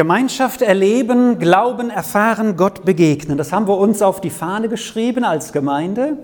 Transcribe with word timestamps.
Gemeinschaft 0.00 0.62
erleben, 0.62 1.38
Glauben 1.38 1.90
erfahren, 1.90 2.56
Gott 2.56 2.86
begegnen. 2.86 3.36
Das 3.36 3.52
haben 3.52 3.68
wir 3.68 3.76
uns 3.76 4.00
auf 4.00 4.22
die 4.22 4.30
Fahne 4.30 4.70
geschrieben 4.70 5.24
als 5.24 5.52
Gemeinde. 5.52 6.16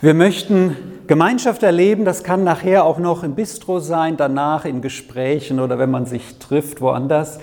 Wir 0.00 0.14
möchten 0.14 0.76
Gemeinschaft 1.06 1.62
erleben, 1.62 2.04
das 2.04 2.24
kann 2.24 2.42
nachher 2.42 2.84
auch 2.84 2.98
noch 2.98 3.22
im 3.22 3.36
Bistro 3.36 3.78
sein, 3.78 4.16
danach 4.16 4.64
in 4.64 4.82
Gesprächen 4.82 5.60
oder 5.60 5.78
wenn 5.78 5.92
man 5.92 6.06
sich 6.06 6.40
trifft 6.40 6.80
woanders. 6.80 7.38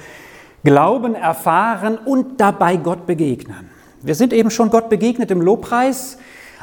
Glauben 0.65 1.15
erfahren 1.15 1.99
und 2.03 2.41
dabei 2.41 2.75
Gott 2.75 3.05
begegnen. 3.05 3.69
Wir 4.01 4.15
sind 4.15 4.33
eben 4.33 4.51
schon 4.51 4.69
Gott 4.69 4.89
begegnet 4.89 5.31
im 5.31 5.39
Lobpreis, 5.39 6.17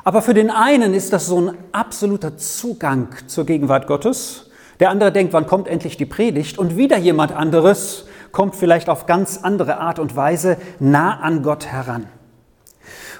aber 0.04 0.20
für 0.20 0.34
den 0.34 0.50
einen 0.50 0.92
ist 0.92 1.14
das 1.14 1.28
so 1.28 1.40
ein 1.40 1.56
absoluter 1.72 2.36
Zugang 2.36 3.08
zur 3.26 3.46
Gegenwart 3.46 3.86
Gottes. 3.86 4.50
Der 4.80 4.90
andere 4.90 5.12
denkt, 5.12 5.32
wann 5.32 5.46
kommt 5.46 5.66
endlich 5.66 5.96
die 5.96 6.04
Predigt? 6.04 6.58
Und 6.58 6.76
wieder 6.76 6.98
jemand 6.98 7.32
anderes 7.32 8.04
kommt 8.32 8.56
vielleicht 8.56 8.88
auf 8.88 9.06
ganz 9.06 9.38
andere 9.42 9.78
Art 9.78 9.98
und 9.98 10.16
Weise 10.16 10.56
nah 10.80 11.20
an 11.20 11.42
Gott 11.42 11.66
heran. 11.66 12.06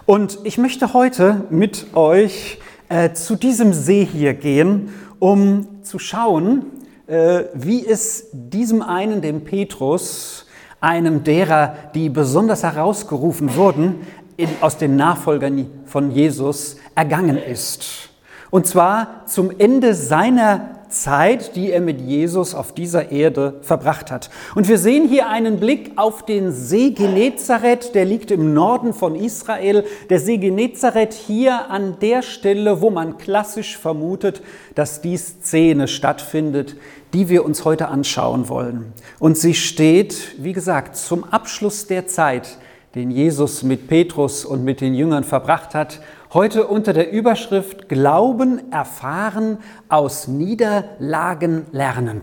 Und 0.05 0.41
ich 0.43 0.59
möchte 0.59 0.95
heute 0.95 1.45
mit 1.51 1.95
euch 1.95 2.59
äh, 2.89 3.13
zu 3.13 3.37
diesem 3.37 3.73
See 3.73 4.05
hier 4.05 4.35
gehen, 4.35 4.93
um 5.21 5.85
zu 5.85 5.99
schauen, 5.99 6.65
äh, 7.07 7.45
wie 7.55 7.87
es 7.87 8.27
diesem 8.33 8.83
einen, 8.83 9.23
dem 9.23 9.45
Petrus, 9.45 10.47
einem 10.81 11.23
derer, 11.23 11.77
die 11.95 12.09
besonders 12.09 12.65
herausgerufen 12.65 13.55
wurden, 13.55 14.01
in, 14.37 14.49
aus 14.61 14.79
den 14.79 14.97
Nachfolgern 14.97 15.71
von 15.85 16.11
Jesus 16.11 16.77
ergangen 16.97 17.37
ist. 17.37 18.11
Und 18.51 18.67
zwar 18.67 19.27
zum 19.27 19.51
Ende 19.57 19.95
seiner 19.95 20.82
Zeit, 20.93 21.57
die 21.57 21.73
er 21.73 21.81
mit 21.81 22.01
Jesus 22.01 22.55
auf 22.55 22.73
dieser 22.73 23.11
Erde 23.11 23.55
verbracht 23.63 24.11
hat. 24.11 24.31
Und 24.55 24.69
wir 24.69 24.79
sehen 24.79 25.09
hier 25.09 25.29
einen 25.29 25.59
Blick 25.59 25.93
auf 25.97 26.25
den 26.25 26.53
See 26.53 26.91
Genezareth, 26.91 27.95
der 27.95 28.05
liegt 28.05 28.31
im 28.31 28.55
Norden 28.55 28.95
von 28.95 29.17
Israel. 29.17 29.85
Der 30.11 30.21
See 30.21 30.37
Genezareth 30.37 31.15
hier 31.15 31.71
an 31.71 31.97
der 32.01 32.23
Stelle, 32.23 32.81
wo 32.81 32.91
man 32.91 33.19
klassisch 33.19 33.77
vermutet, 33.77 34.43
dass 34.75 35.01
die 35.01 35.17
Szene 35.17 35.89
stattfindet, 35.89 36.77
die 37.13 37.29
wir 37.29 37.45
uns 37.45 37.65
heute 37.65 37.89
anschauen 37.89 38.49
wollen. 38.49 38.93
Und 39.19 39.37
sie 39.37 39.55
steht, 39.55 40.37
wie 40.39 40.53
gesagt, 40.53 40.97
zum 40.97 41.25
Abschluss 41.25 41.87
der 41.87 42.07
Zeit, 42.07 42.59
den 42.95 43.11
Jesus 43.11 43.63
mit 43.63 43.89
Petrus 43.89 44.45
und 44.45 44.65
mit 44.65 44.81
den 44.81 44.95
Jüngern 44.95 45.25
verbracht 45.25 45.75
hat 45.75 46.01
Heute 46.35 46.67
unter 46.67 46.95
der 46.95 47.13
Überschrift 47.13 47.91
Glauben 47.91 48.73
erfahren, 48.73 49.59
aus 49.91 50.29
Niederlagen 50.29 51.67
lernen. 51.73 52.23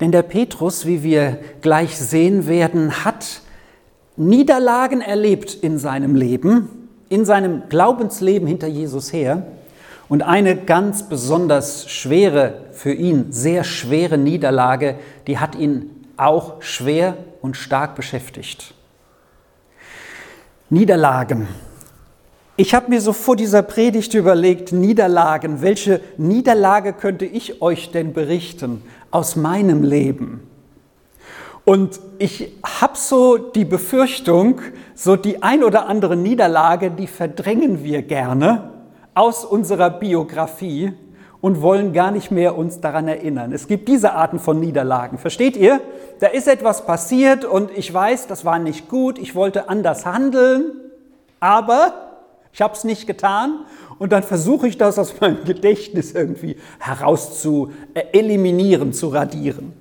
Denn 0.00 0.10
der 0.10 0.22
Petrus, 0.22 0.86
wie 0.86 1.02
wir 1.02 1.38
gleich 1.60 1.98
sehen 1.98 2.46
werden, 2.46 3.04
hat 3.04 3.42
Niederlagen 4.16 5.02
erlebt 5.02 5.52
in 5.52 5.76
seinem 5.76 6.14
Leben, 6.14 6.88
in 7.10 7.26
seinem 7.26 7.68
Glaubensleben 7.68 8.48
hinter 8.48 8.68
Jesus 8.68 9.12
her. 9.12 9.46
Und 10.08 10.22
eine 10.22 10.56
ganz 10.56 11.02
besonders 11.02 11.90
schwere, 11.90 12.54
für 12.72 12.94
ihn 12.94 13.32
sehr 13.32 13.64
schwere 13.64 14.16
Niederlage, 14.16 14.94
die 15.26 15.38
hat 15.38 15.56
ihn 15.56 15.90
auch 16.16 16.62
schwer 16.62 17.18
und 17.42 17.58
stark 17.58 17.96
beschäftigt. 17.96 18.72
Niederlagen. 20.70 21.48
Ich 22.56 22.74
habe 22.74 22.90
mir 22.90 23.00
so 23.00 23.14
vor 23.14 23.34
dieser 23.34 23.62
Predigt 23.62 24.12
überlegt, 24.12 24.72
Niederlagen, 24.72 25.62
welche 25.62 26.02
Niederlage 26.18 26.92
könnte 26.92 27.24
ich 27.24 27.62
euch 27.62 27.90
denn 27.92 28.12
berichten 28.12 28.82
aus 29.10 29.36
meinem 29.36 29.82
Leben? 29.82 30.46
Und 31.64 31.98
ich 32.18 32.52
habe 32.62 32.96
so 32.96 33.38
die 33.38 33.64
Befürchtung, 33.64 34.60
so 34.94 35.16
die 35.16 35.42
ein 35.42 35.64
oder 35.64 35.88
andere 35.88 36.14
Niederlage, 36.14 36.90
die 36.90 37.06
verdrängen 37.06 37.84
wir 37.84 38.02
gerne 38.02 38.70
aus 39.14 39.46
unserer 39.46 39.88
Biografie 39.88 40.92
und 41.40 41.62
wollen 41.62 41.94
gar 41.94 42.10
nicht 42.10 42.30
mehr 42.30 42.58
uns 42.58 42.80
daran 42.80 43.08
erinnern. 43.08 43.52
Es 43.52 43.66
gibt 43.66 43.88
diese 43.88 44.12
Arten 44.12 44.38
von 44.38 44.60
Niederlagen. 44.60 45.16
Versteht 45.16 45.56
ihr? 45.56 45.80
Da 46.20 46.26
ist 46.26 46.48
etwas 46.48 46.84
passiert 46.84 47.46
und 47.46 47.70
ich 47.74 47.92
weiß, 47.92 48.26
das 48.26 48.44
war 48.44 48.58
nicht 48.58 48.88
gut, 48.88 49.18
ich 49.18 49.34
wollte 49.34 49.70
anders 49.70 50.04
handeln, 50.04 50.72
aber 51.40 52.11
ich 52.52 52.60
habe 52.60 52.74
es 52.74 52.84
nicht 52.84 53.06
getan. 53.06 53.64
Und 53.98 54.12
dann 54.12 54.22
versuche 54.22 54.68
ich 54.68 54.78
das 54.78 54.98
aus 54.98 55.20
meinem 55.20 55.44
Gedächtnis 55.44 56.12
irgendwie 56.12 56.56
heraus 56.78 57.40
zu 57.40 57.72
eliminieren, 58.12 58.92
zu 58.92 59.08
radieren. 59.08 59.72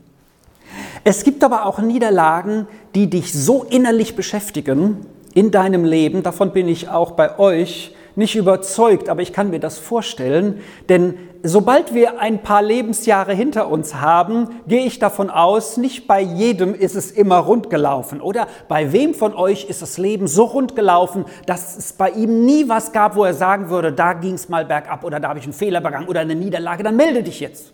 Es 1.04 1.24
gibt 1.24 1.44
aber 1.44 1.66
auch 1.66 1.80
Niederlagen, 1.80 2.68
die 2.96 3.09
dich 3.09 3.34
so 3.34 3.64
innerlich 3.64 4.16
beschäftigen 4.16 5.06
in 5.34 5.52
deinem 5.52 5.86
Leben, 5.86 6.24
davon 6.24 6.52
bin 6.52 6.68
ich 6.68 6.90
auch 6.90 7.12
bei 7.12 7.40
euch 7.40 7.96
nicht 8.16 8.36
überzeugt, 8.36 9.10
aber 9.10 9.22
ich 9.22 9.34
kann 9.34 9.50
mir 9.50 9.60
das 9.60 9.78
vorstellen, 9.78 10.62
denn 10.90 11.16
sobald 11.44 11.94
wir 11.94 12.20
ein 12.20 12.44
paar 12.44 12.62
Lebensjahre 12.62 13.34
hinter 13.34 13.70
uns 13.70 13.96
haben, 13.96 14.50
gehe 14.68 14.86
ich 14.86 15.00
davon 15.00 15.30
aus, 15.30 15.78
nicht 15.78 16.08
bei 16.08 16.22
jedem 16.22 16.76
ist 16.76 16.96
es 16.96 17.12
immer 17.12 17.38
rund 17.38 17.70
gelaufen. 17.70 18.22
Oder 18.22 18.48
bei 18.68 18.92
wem 18.92 19.14
von 19.14 19.34
euch 19.34 19.66
ist 19.66 19.82
das 19.82 19.98
Leben 19.98 20.28
so 20.28 20.44
rund 20.44 20.76
gelaufen, 20.76 21.26
dass 21.46 21.78
es 21.78 21.94
bei 21.94 22.10
ihm 22.12 22.46
nie 22.46 22.70
was 22.70 22.92
gab, 22.92 23.16
wo 23.16 23.24
er 23.24 23.34
sagen 23.34 23.70
würde, 23.70 23.92
da 23.92 24.14
ging 24.14 24.36
es 24.36 24.50
mal 24.50 24.66
bergab 24.66 25.04
oder 25.04 25.20
da 25.20 25.30
habe 25.30 25.40
ich 25.40 25.46
einen 25.46 25.54
Fehler 25.54 25.82
begangen 25.82 26.08
oder 26.08 26.20
eine 26.20 26.36
Niederlage, 26.36 26.84
dann 26.84 26.96
melde 26.96 27.24
dich 27.24 27.40
jetzt. 27.40 27.74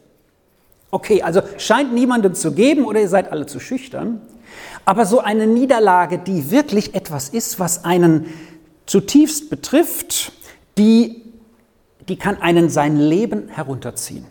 Okay, 0.90 1.22
also 1.22 1.42
scheint 1.58 1.94
niemandem 1.94 2.34
zu 2.34 2.54
geben 2.54 2.86
oder 2.86 3.02
ihr 3.02 3.10
seid 3.10 3.32
alle 3.32 3.46
zu 3.46 3.60
schüchtern. 3.60 4.22
Aber 4.86 5.06
so 5.06 5.20
eine 5.20 5.46
Niederlage, 5.46 6.18
die 6.18 6.50
wirklich 6.50 6.96
etwas 6.96 7.28
ist, 7.28 7.60
was 7.60 7.84
einen 7.84 8.28
zutiefst 8.88 9.50
betrifft, 9.50 10.32
die 10.78 11.28
die 12.08 12.18
kann 12.18 12.42
einen 12.42 12.70
sein 12.70 12.98
Leben 12.98 13.50
herunterziehen. 13.50 14.26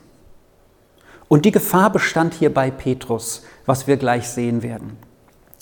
Und 1.29 1.45
die 1.45 1.51
Gefahr 1.51 1.91
bestand 1.91 2.35
hier 2.35 2.53
bei 2.55 2.71
Petrus, 2.71 3.43
was 3.67 3.87
wir 3.87 3.97
gleich 3.97 4.29
sehen 4.29 4.63
werden. 4.63 4.97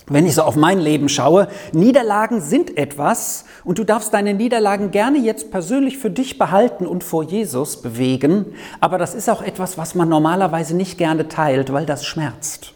Wenn 0.07 0.27
ich 0.27 0.35
so 0.35 0.43
auf 0.43 0.55
mein 0.55 0.77
Leben 0.79 1.09
schaue, 1.09 1.47
Niederlagen 1.71 2.39
sind 2.39 2.77
etwas 2.77 3.45
und 3.63 3.79
du 3.79 3.83
darfst 3.83 4.13
deine 4.13 4.35
Niederlagen 4.35 4.91
gerne 4.91 5.17
jetzt 5.17 5.49
persönlich 5.49 5.97
für 5.97 6.11
dich 6.11 6.37
behalten 6.37 6.85
und 6.85 7.03
vor 7.03 7.23
Jesus 7.23 7.81
bewegen, 7.81 8.53
aber 8.79 8.99
das 8.99 9.15
ist 9.15 9.29
auch 9.29 9.41
etwas, 9.41 9.79
was 9.79 9.95
man 9.95 10.07
normalerweise 10.07 10.75
nicht 10.75 10.99
gerne 10.99 11.27
teilt, 11.27 11.73
weil 11.73 11.87
das 11.87 12.05
schmerzt. 12.05 12.73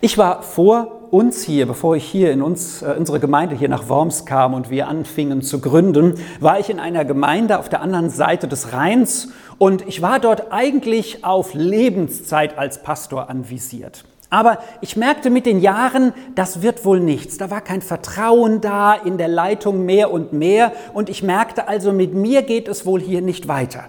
Ich 0.00 0.16
war 0.16 0.44
vor 0.44 0.93
uns 1.14 1.44
hier, 1.44 1.66
bevor 1.66 1.94
ich 1.94 2.04
hier 2.04 2.32
in 2.32 2.42
uns, 2.42 2.82
äh, 2.82 2.96
unsere 2.98 3.20
Gemeinde 3.20 3.54
hier 3.54 3.68
nach 3.68 3.88
Worms 3.88 4.26
kam 4.26 4.52
und 4.52 4.68
wir 4.68 4.88
anfingen 4.88 5.42
zu 5.42 5.60
gründen, 5.60 6.14
war 6.40 6.58
ich 6.58 6.70
in 6.70 6.80
einer 6.80 7.04
Gemeinde 7.04 7.60
auf 7.60 7.68
der 7.68 7.82
anderen 7.82 8.10
Seite 8.10 8.48
des 8.48 8.72
Rheins 8.72 9.28
und 9.56 9.86
ich 9.86 10.02
war 10.02 10.18
dort 10.18 10.52
eigentlich 10.52 11.24
auf 11.24 11.54
Lebenszeit 11.54 12.58
als 12.58 12.82
Pastor 12.82 13.30
anvisiert. 13.30 14.04
Aber 14.28 14.58
ich 14.80 14.96
merkte 14.96 15.30
mit 15.30 15.46
den 15.46 15.60
Jahren, 15.60 16.12
das 16.34 16.62
wird 16.62 16.84
wohl 16.84 16.98
nichts. 16.98 17.38
Da 17.38 17.48
war 17.48 17.60
kein 17.60 17.82
Vertrauen 17.82 18.60
da 18.60 18.94
in 18.94 19.16
der 19.16 19.28
Leitung 19.28 19.84
mehr 19.86 20.10
und 20.10 20.32
mehr. 20.32 20.72
Und 20.92 21.08
ich 21.08 21.22
merkte 21.22 21.68
also, 21.68 21.92
mit 21.92 22.14
mir 22.14 22.42
geht 22.42 22.66
es 22.66 22.84
wohl 22.84 23.00
hier 23.00 23.22
nicht 23.22 23.46
weiter. 23.46 23.84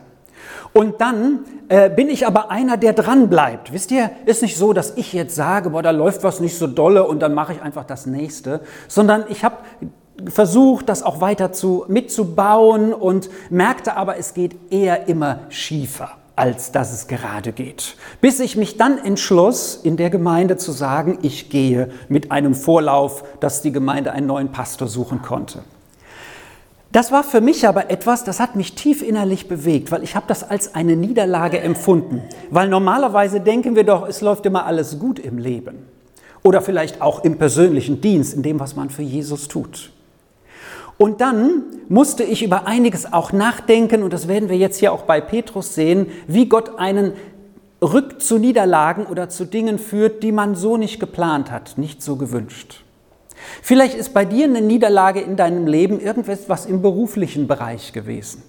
Und 0.77 0.99
dann 0.99 1.45
äh, 1.69 1.89
bin 1.89 2.09
ich 2.09 2.27
aber 2.27 2.51
einer, 2.51 2.75
der 2.75 2.91
dran 2.91 3.29
bleibt. 3.29 3.71
Wisst 3.71 3.91
ihr, 3.91 4.11
ist 4.25 4.41
nicht 4.41 4.57
so, 4.57 4.73
dass 4.73 4.97
ich 4.97 5.13
jetzt 5.13 5.33
sage, 5.33 5.69
boah, 5.69 5.81
da 5.81 5.91
läuft 5.91 6.25
was 6.25 6.41
nicht 6.41 6.57
so 6.57 6.67
dolle 6.67 7.07
und 7.07 7.21
dann 7.21 7.33
mache 7.33 7.53
ich 7.53 7.61
einfach 7.61 7.85
das 7.85 8.05
nächste, 8.05 8.59
sondern 8.89 9.23
ich 9.29 9.45
habe 9.45 9.55
versucht, 10.29 10.89
das 10.89 11.01
auch 11.01 11.21
weiter 11.21 11.53
zu, 11.53 11.85
mitzubauen 11.87 12.93
und 12.93 13.29
merkte 13.49 13.95
aber, 13.95 14.17
es 14.17 14.33
geht 14.33 14.53
eher 14.69 15.07
immer 15.07 15.39
schiefer 15.49 16.11
als 16.37 16.73
dass 16.73 16.91
es 16.91 17.07
gerade 17.07 17.53
geht. 17.53 17.95
Bis 18.19 18.41
ich 18.41 18.57
mich 18.57 18.75
dann 18.75 18.97
entschloss, 18.97 19.79
in 19.81 19.95
der 19.95 20.09
Gemeinde 20.09 20.57
zu 20.57 20.73
sagen, 20.73 21.19
ich 21.21 21.49
gehe 21.49 21.89
mit 22.09 22.29
einem 22.29 22.53
Vorlauf, 22.55 23.23
dass 23.39 23.61
die 23.61 23.71
Gemeinde 23.71 24.11
einen 24.11 24.27
neuen 24.27 24.51
Pastor 24.51 24.89
suchen 24.89 25.21
konnte. 25.21 25.63
Das 26.95 27.11
war 27.11 27.25
für 27.25 27.41
mich 27.41 27.67
aber 27.67 27.89
etwas, 27.91 28.23
das 28.23 28.39
hat 28.39 28.55
mich 28.55 28.73
tief 28.73 29.01
innerlich 29.01 29.49
bewegt, 29.49 29.91
weil 29.91 30.01
ich 30.01 30.15
habe 30.15 30.27
das 30.29 30.49
als 30.49 30.75
eine 30.75 30.95
Niederlage 30.95 31.59
empfunden. 31.59 32.21
Weil 32.51 32.69
normalerweise 32.69 33.41
denken 33.41 33.75
wir 33.75 33.83
doch, 33.83 34.07
es 34.07 34.21
läuft 34.21 34.45
immer 34.45 34.65
alles 34.65 34.97
gut 34.97 35.19
im 35.19 35.37
Leben. 35.37 35.87
Oder 36.41 36.61
vielleicht 36.61 37.01
auch 37.01 37.25
im 37.25 37.37
persönlichen 37.37 37.99
Dienst, 37.99 38.33
in 38.33 38.43
dem, 38.43 38.61
was 38.61 38.77
man 38.77 38.89
für 38.89 39.01
Jesus 39.01 39.49
tut. 39.49 39.91
Und 40.97 41.19
dann 41.19 41.63
musste 41.89 42.23
ich 42.23 42.41
über 42.41 42.65
einiges 42.65 43.11
auch 43.11 43.33
nachdenken, 43.33 44.01
und 44.01 44.13
das 44.13 44.29
werden 44.29 44.47
wir 44.47 44.55
jetzt 44.55 44.79
hier 44.79 44.93
auch 44.93 45.01
bei 45.01 45.19
Petrus 45.19 45.75
sehen, 45.75 46.07
wie 46.27 46.47
Gott 46.47 46.79
einen 46.79 47.11
rückt 47.81 48.21
zu 48.21 48.37
Niederlagen 48.37 49.05
oder 49.05 49.27
zu 49.27 49.43
Dingen 49.43 49.79
führt, 49.79 50.23
die 50.23 50.31
man 50.31 50.55
so 50.55 50.77
nicht 50.77 51.01
geplant 51.01 51.51
hat, 51.51 51.77
nicht 51.77 52.01
so 52.01 52.15
gewünscht. 52.15 52.84
Vielleicht 53.61 53.95
ist 53.95 54.13
bei 54.13 54.25
dir 54.25 54.45
eine 54.45 54.61
Niederlage 54.61 55.21
in 55.21 55.35
deinem 55.35 55.67
Leben 55.67 55.99
irgendwas 55.99 56.65
im 56.65 56.81
beruflichen 56.81 57.47
Bereich 57.47 57.93
gewesen. 57.93 58.43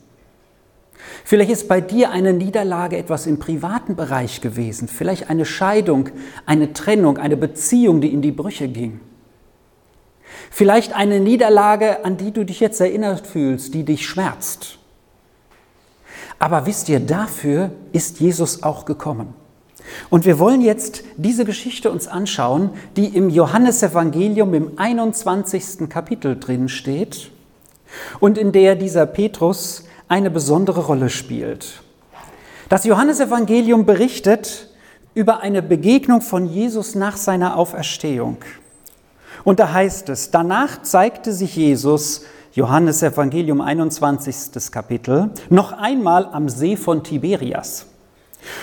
Vielleicht 1.24 1.50
ist 1.50 1.68
bei 1.68 1.80
dir 1.80 2.10
eine 2.10 2.32
Niederlage 2.32 2.96
etwas 2.96 3.26
im 3.26 3.38
privaten 3.38 3.96
Bereich 3.96 4.40
gewesen. 4.40 4.88
Vielleicht 4.88 5.30
eine 5.30 5.44
Scheidung, 5.44 6.10
eine 6.46 6.72
Trennung, 6.72 7.18
eine 7.18 7.36
Beziehung, 7.36 8.00
die 8.00 8.12
in 8.12 8.22
die 8.22 8.32
Brüche 8.32 8.68
ging. 8.68 9.00
Vielleicht 10.50 10.94
eine 10.94 11.20
Niederlage, 11.20 12.04
an 12.04 12.16
die 12.16 12.32
du 12.32 12.44
dich 12.44 12.60
jetzt 12.60 12.80
erinnert 12.80 13.26
fühlst, 13.26 13.74
die 13.74 13.84
dich 13.84 14.06
schmerzt. 14.06 14.78
Aber 16.38 16.66
wisst 16.66 16.88
ihr, 16.88 17.00
dafür 17.00 17.70
ist 17.92 18.20
Jesus 18.20 18.62
auch 18.62 18.84
gekommen. 18.84 19.34
Und 20.10 20.24
wir 20.24 20.38
wollen 20.38 20.60
jetzt 20.60 21.04
diese 21.16 21.44
Geschichte 21.44 21.90
uns 21.90 22.08
anschauen, 22.08 22.70
die 22.96 23.06
im 23.06 23.30
Johannesevangelium 23.30 24.54
im 24.54 24.72
21. 24.76 25.88
Kapitel 25.88 26.38
drin 26.38 26.68
steht 26.68 27.30
und 28.20 28.38
in 28.38 28.52
der 28.52 28.76
dieser 28.76 29.06
Petrus 29.06 29.84
eine 30.08 30.30
besondere 30.30 30.80
Rolle 30.86 31.10
spielt. 31.10 31.82
Das 32.68 32.84
Johannesevangelium 32.84 33.86
berichtet 33.86 34.70
über 35.14 35.40
eine 35.40 35.62
Begegnung 35.62 36.20
von 36.20 36.46
Jesus 36.46 36.94
nach 36.94 37.16
seiner 37.16 37.56
Auferstehung. 37.56 38.38
Und 39.44 39.60
da 39.60 39.72
heißt 39.72 40.08
es, 40.08 40.30
danach 40.30 40.82
zeigte 40.82 41.32
sich 41.32 41.56
Jesus, 41.56 42.22
Johannes 42.52 43.02
Evangelium 43.02 43.60
21. 43.60 44.70
Kapitel, 44.70 45.30
noch 45.50 45.72
einmal 45.72 46.26
am 46.26 46.48
See 46.48 46.76
von 46.76 47.04
Tiberias. 47.04 47.86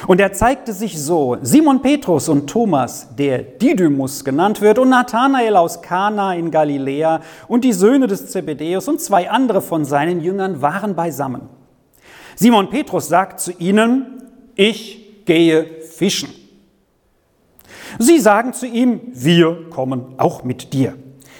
Und 0.07 0.19
er 0.19 0.33
zeigte 0.33 0.73
sich 0.73 1.01
so, 1.01 1.37
Simon 1.41 1.81
Petrus 1.81 2.29
und 2.29 2.49
Thomas, 2.49 3.07
der 3.15 3.39
Didymus 3.39 4.23
genannt 4.23 4.61
wird, 4.61 4.79
und 4.79 4.89
Nathanael 4.89 5.55
aus 5.55 5.81
Kana 5.81 6.35
in 6.35 6.51
Galiläa 6.51 7.21
und 7.47 7.63
die 7.63 7.73
Söhne 7.73 8.07
des 8.07 8.31
Zebedäus 8.31 8.87
und 8.87 9.01
zwei 9.01 9.29
andere 9.29 9.61
von 9.61 9.85
seinen 9.85 10.21
Jüngern 10.21 10.61
waren 10.61 10.95
beisammen. 10.95 11.49
Simon 12.35 12.69
Petrus 12.69 13.07
sagt 13.07 13.39
zu 13.39 13.51
ihnen, 13.51 14.23
ich 14.55 15.25
gehe 15.25 15.81
fischen. 15.81 16.29
Sie 17.99 18.19
sagen 18.19 18.53
zu 18.53 18.65
ihm, 18.65 19.01
wir 19.13 19.69
kommen 19.69 20.15
auch 20.17 20.43
mit 20.43 20.73
dir. 20.73 20.95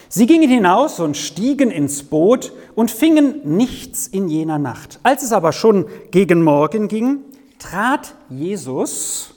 Sie 0.08 0.28
gingen 0.28 0.50
hinaus 0.50 1.00
und 1.00 1.18
stiegen 1.18 1.72
ins 1.72 2.04
Boot 2.04 2.54
und 2.76 2.92
fingen 2.92 3.42
nichts 3.44 4.06
in 4.06 4.28
jener 4.28 4.60
Nacht. 4.60 5.00
Als 5.02 5.24
es 5.24 5.32
aber 5.32 5.52
schon 5.52 5.88
gegen 6.12 6.44
Morgen 6.44 6.88
ging, 6.88 7.22
trat 7.64 8.14
Jesus, 8.30 9.34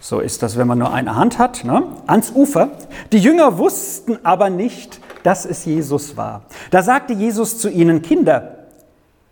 so 0.00 0.20
ist 0.20 0.42
das, 0.42 0.56
wenn 0.56 0.68
man 0.68 0.78
nur 0.78 0.92
eine 0.92 1.16
Hand 1.16 1.38
hat, 1.38 1.64
ne, 1.64 1.82
ans 2.06 2.30
Ufer. 2.34 2.70
Die 3.12 3.18
Jünger 3.18 3.58
wussten 3.58 4.18
aber 4.24 4.50
nicht, 4.50 5.00
dass 5.22 5.46
es 5.46 5.64
Jesus 5.64 6.16
war. 6.16 6.42
Da 6.70 6.82
sagte 6.82 7.12
Jesus 7.12 7.58
zu 7.58 7.70
ihnen, 7.70 8.02
Kinder, 8.02 8.66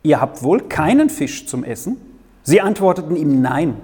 ihr 0.03 0.21
habt 0.21 0.43
wohl 0.43 0.63
keinen 0.63 1.11
Fisch 1.11 1.47
zum 1.47 1.63
Essen? 1.63 1.97
Sie 2.43 2.61
antworteten 2.61 3.15
ihm, 3.15 3.41
nein. 3.41 3.77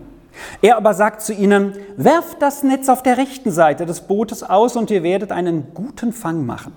Er 0.63 0.77
aber 0.77 0.95
sagt 0.95 1.23
zu 1.23 1.33
ihnen, 1.33 1.75
werft 1.97 2.43
das 2.43 2.63
Netz 2.63 2.89
auf 2.89 3.03
der 3.03 3.19
rechten 3.19 3.51
Seite 3.51 3.87
des 3.87 4.01
Bootes 4.01 4.43
aus 4.43 4.77
und 4.77 4.91
ihr 4.91 5.03
werdet 5.03 5.31
einen 5.31 5.75
guten 5.75 6.13
Fang 6.13 6.45
machen. 6.45 6.73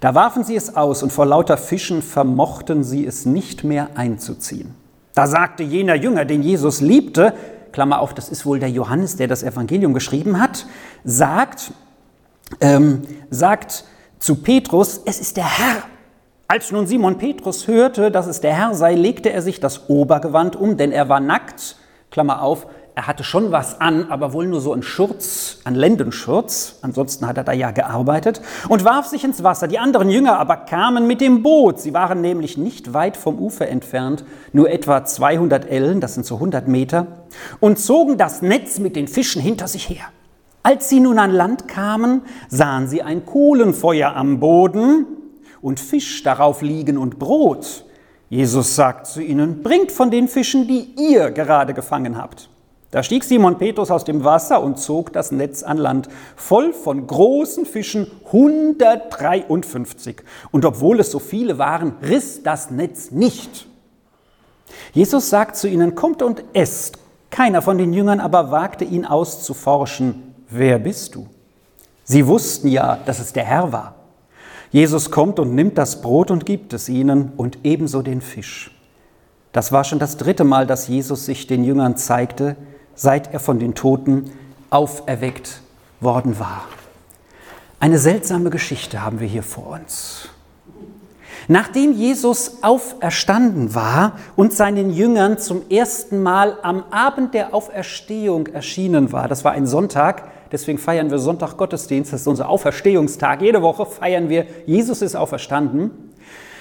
Da 0.00 0.14
warfen 0.14 0.44
sie 0.44 0.56
es 0.56 0.76
aus 0.76 1.02
und 1.02 1.12
vor 1.12 1.26
lauter 1.26 1.56
Fischen 1.56 2.02
vermochten 2.02 2.84
sie 2.84 3.06
es 3.06 3.26
nicht 3.26 3.64
mehr 3.64 3.90
einzuziehen. 3.94 4.74
Da 5.14 5.26
sagte 5.26 5.62
jener 5.62 5.94
Jünger, 5.94 6.24
den 6.24 6.42
Jesus 6.42 6.80
liebte, 6.80 7.34
Klammer 7.72 8.00
auf, 8.00 8.14
das 8.14 8.28
ist 8.28 8.44
wohl 8.44 8.58
der 8.58 8.70
Johannes, 8.70 9.16
der 9.16 9.28
das 9.28 9.42
Evangelium 9.42 9.94
geschrieben 9.94 10.40
hat, 10.40 10.66
sagt, 11.04 11.72
ähm, 12.60 13.02
sagt 13.30 13.84
zu 14.18 14.36
Petrus, 14.36 15.00
es 15.04 15.20
ist 15.20 15.36
der 15.36 15.58
Herr. 15.58 15.82
Als 16.48 16.70
nun 16.70 16.86
Simon 16.86 17.16
Petrus 17.16 17.66
hörte, 17.66 18.10
dass 18.10 18.26
es 18.26 18.40
der 18.40 18.54
Herr 18.54 18.74
sei, 18.74 18.94
legte 18.94 19.32
er 19.32 19.40
sich 19.40 19.58
das 19.58 19.88
Obergewand 19.88 20.54
um, 20.54 20.76
denn 20.76 20.92
er 20.92 21.08
war 21.08 21.20
nackt, 21.20 21.76
Klammer 22.10 22.42
auf, 22.42 22.66
er 22.94 23.06
hatte 23.06 23.24
schon 23.24 23.52
was 23.52 23.80
an, 23.80 24.10
aber 24.10 24.34
wohl 24.34 24.46
nur 24.46 24.60
so 24.60 24.72
einen 24.72 24.82
Schurz, 24.82 25.58
einen 25.64 25.76
Lendenschurz, 25.76 26.78
ansonsten 26.82 27.26
hat 27.26 27.38
er 27.38 27.44
da 27.44 27.52
ja 27.52 27.70
gearbeitet, 27.70 28.42
und 28.68 28.84
warf 28.84 29.06
sich 29.06 29.24
ins 29.24 29.42
Wasser. 29.42 29.66
Die 29.66 29.78
anderen 29.78 30.10
Jünger 30.10 30.38
aber 30.38 30.56
kamen 30.56 31.06
mit 31.06 31.22
dem 31.22 31.42
Boot. 31.42 31.80
Sie 31.80 31.94
waren 31.94 32.20
nämlich 32.20 32.58
nicht 32.58 32.92
weit 32.92 33.16
vom 33.16 33.38
Ufer 33.38 33.68
entfernt, 33.68 34.24
nur 34.52 34.70
etwa 34.70 35.04
200 35.04 35.70
Ellen, 35.70 36.00
das 36.00 36.14
sind 36.14 36.26
so 36.26 36.34
100 36.34 36.68
Meter, 36.68 37.06
und 37.60 37.78
zogen 37.78 38.18
das 38.18 38.42
Netz 38.42 38.78
mit 38.78 38.94
den 38.94 39.08
Fischen 39.08 39.40
hinter 39.40 39.68
sich 39.68 39.88
her. 39.88 40.04
Als 40.62 40.88
sie 40.88 41.00
nun 41.00 41.18
an 41.18 41.30
Land 41.30 41.68
kamen, 41.68 42.22
sahen 42.48 42.88
sie 42.88 43.02
ein 43.02 43.24
Kohlenfeuer 43.24 44.14
am 44.14 44.38
Boden 44.38 45.06
und 45.62 45.80
Fisch 45.80 46.22
darauf 46.22 46.60
liegen 46.60 46.98
und 46.98 47.18
Brot. 47.18 47.86
Jesus 48.28 48.76
sagt 48.76 49.06
zu 49.06 49.22
ihnen, 49.22 49.62
bringt 49.62 49.92
von 49.92 50.10
den 50.10 50.28
Fischen, 50.28 50.68
die 50.68 50.94
ihr 50.96 51.30
gerade 51.30 51.74
gefangen 51.74 52.16
habt. 52.16 52.48
Da 52.92 53.02
stieg 53.02 53.24
Simon 53.24 53.56
Petrus 53.56 53.90
aus 53.90 54.04
dem 54.04 54.22
Wasser 54.22 54.62
und 54.62 54.78
zog 54.78 55.14
das 55.14 55.32
Netz 55.32 55.62
an 55.62 55.78
Land, 55.78 56.10
voll 56.36 56.74
von 56.74 57.06
großen 57.06 57.64
Fischen, 57.64 58.06
153. 58.26 60.16
Und 60.50 60.66
obwohl 60.66 61.00
es 61.00 61.10
so 61.10 61.18
viele 61.18 61.56
waren, 61.56 61.94
riss 62.02 62.42
das 62.42 62.70
Netz 62.70 63.10
nicht. 63.10 63.66
Jesus 64.92 65.30
sagt 65.30 65.56
zu 65.56 65.68
ihnen, 65.68 65.94
kommt 65.94 66.22
und 66.22 66.44
esst. 66.52 66.98
Keiner 67.30 67.62
von 67.62 67.78
den 67.78 67.94
Jüngern 67.94 68.20
aber 68.20 68.50
wagte 68.50 68.84
ihn 68.84 69.06
auszuforschen, 69.06 70.34
wer 70.50 70.78
bist 70.78 71.14
du? 71.14 71.26
Sie 72.04 72.26
wussten 72.26 72.68
ja, 72.68 72.98
dass 73.06 73.20
es 73.20 73.32
der 73.32 73.44
Herr 73.44 73.72
war. 73.72 73.94
Jesus 74.70 75.10
kommt 75.10 75.38
und 75.38 75.54
nimmt 75.54 75.78
das 75.78 76.02
Brot 76.02 76.30
und 76.30 76.44
gibt 76.44 76.74
es 76.74 76.90
ihnen 76.90 77.32
und 77.38 77.60
ebenso 77.64 78.02
den 78.02 78.20
Fisch. 78.20 78.70
Das 79.52 79.72
war 79.72 79.84
schon 79.84 79.98
das 79.98 80.18
dritte 80.18 80.44
Mal, 80.44 80.66
dass 80.66 80.88
Jesus 80.88 81.24
sich 81.24 81.46
den 81.46 81.64
Jüngern 81.64 81.96
zeigte, 81.96 82.56
seit 82.94 83.32
er 83.32 83.40
von 83.40 83.58
den 83.58 83.74
Toten 83.74 84.30
auferweckt 84.70 85.60
worden 86.00 86.38
war. 86.38 86.64
Eine 87.80 87.98
seltsame 87.98 88.50
Geschichte 88.50 89.04
haben 89.04 89.20
wir 89.20 89.26
hier 89.26 89.42
vor 89.42 89.68
uns. 89.68 90.28
Nachdem 91.48 91.92
Jesus 91.92 92.62
auferstanden 92.62 93.74
war 93.74 94.18
und 94.36 94.52
seinen 94.52 94.90
Jüngern 94.90 95.38
zum 95.38 95.62
ersten 95.68 96.22
Mal 96.22 96.56
am 96.62 96.84
Abend 96.90 97.34
der 97.34 97.52
Auferstehung 97.54 98.46
erschienen 98.46 99.10
war, 99.10 99.26
das 99.26 99.44
war 99.44 99.52
ein 99.52 99.66
Sonntag, 99.66 100.30
deswegen 100.52 100.78
feiern 100.78 101.10
wir 101.10 101.18
Sonntag 101.18 101.56
Gottesdienst, 101.56 102.12
das 102.12 102.20
ist 102.20 102.26
unser 102.28 102.48
Auferstehungstag, 102.48 103.42
jede 103.42 103.62
Woche 103.62 103.86
feiern 103.86 104.28
wir, 104.28 104.46
Jesus 104.66 105.02
ist 105.02 105.16
auferstanden. 105.16 106.11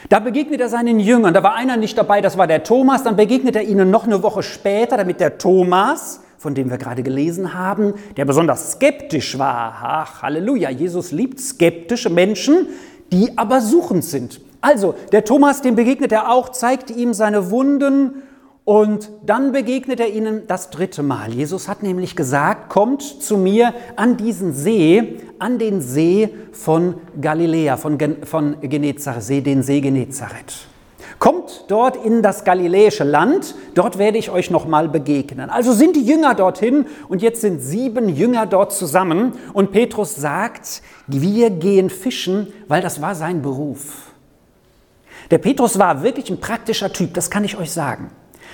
Da 0.10 0.20
begegnet 0.20 0.60
er 0.62 0.70
seinen 0.70 1.00
Jüngern, 1.00 1.34
da 1.34 1.44
war 1.44 1.56
einer 1.56 1.78
nicht 1.78 1.98
dabei, 1.98 2.22
das 2.22 2.38
war 2.38 2.48
der 2.48 2.64
Thomas, 2.64 3.04
dann 3.04 3.16
begegnet 3.16 3.56
er 3.56 3.64
ihnen 3.64 3.92
noch 3.92 4.06
eine 4.06 4.24
Woche 4.24 4.44
später, 4.44 4.98
damit 4.98 5.20
der 5.20 5.38
Thomas, 5.38 6.22
von 6.38 6.56
dem 6.56 6.70
wir 6.70 6.78
gerade 6.78 7.04
gelesen 7.04 7.54
haben, 7.54 7.94
der 8.18 8.26
besonders 8.26 8.74
skeptisch 8.74 9.38
war. 9.38 9.76
Ach, 9.82 10.22
Halleluja, 10.24 10.70
Jesus 10.72 11.12
liebt 11.12 11.40
skeptische 11.40 12.10
Menschen, 12.10 12.68
die 13.14 13.38
aber 13.38 13.62
suchend 13.62 14.04
sind. 14.04 14.42
Also, 14.60 14.96
der 15.12 15.24
Thomas, 15.24 15.62
dem 15.62 15.76
begegnet 15.76 16.12
er 16.12 16.32
auch, 16.32 16.50
zeigt 16.50 16.92
ihm 16.92 17.14
seine 17.14 17.52
Wunden 17.52 18.24
und 18.64 19.10
dann 19.26 19.52
begegnet 19.52 20.00
er 20.00 20.10
ihnen 20.10 20.44
das 20.48 20.70
dritte 20.70 21.02
Mal. 21.02 21.34
Jesus 21.34 21.68
hat 21.68 21.82
nämlich 21.82 22.16
gesagt, 22.16 22.70
kommt 22.70 23.02
zu 23.02 23.38
mir 23.38 23.74
an 23.96 24.18
diesen 24.18 24.54
See, 24.54 25.20
an 25.42 25.58
den 25.58 25.82
See 25.82 26.30
von 26.52 26.96
Galiläa, 27.20 27.78
von, 27.78 27.98
von 28.24 28.58
Genezareth, 28.62 29.46
den 29.46 29.64
See 29.64 29.82
Genezareth. 29.82 30.68
Kommt 31.18 31.66
dort 31.68 32.04
in 32.04 32.24
das 32.24 32.44
galiläische 32.44 33.04
Land, 33.04 33.56
dort 33.76 33.98
werde 33.98 34.18
ich 34.18 34.32
euch 34.32 34.50
nochmal 34.50 34.90
begegnen. 34.90 35.50
Also 35.50 35.74
sind 35.74 35.96
die 35.96 36.04
Jünger 36.04 36.34
dorthin 36.34 36.86
und 37.10 37.22
jetzt 37.22 37.42
sind 37.42 37.62
sieben 37.62 38.10
Jünger 38.10 38.46
dort 38.46 38.72
zusammen 38.74 39.34
und 39.54 39.72
Petrus 39.72 40.16
sagt, 40.16 40.82
wir 41.08 41.50
gehen 41.50 41.90
fischen, 41.90 42.48
weil 42.68 42.82
das 42.82 43.02
war 43.02 43.14
sein 43.14 43.42
Beruf. 43.42 44.12
Der 45.30 45.38
Petrus 45.38 45.78
war 45.78 46.04
wirklich 46.04 46.30
ein 46.30 46.40
praktischer 46.40 46.92
Typ, 46.92 47.14
das 47.14 47.30
kann 47.30 47.44
ich 47.44 47.58
euch 47.58 47.72
sagen. 47.72 48.10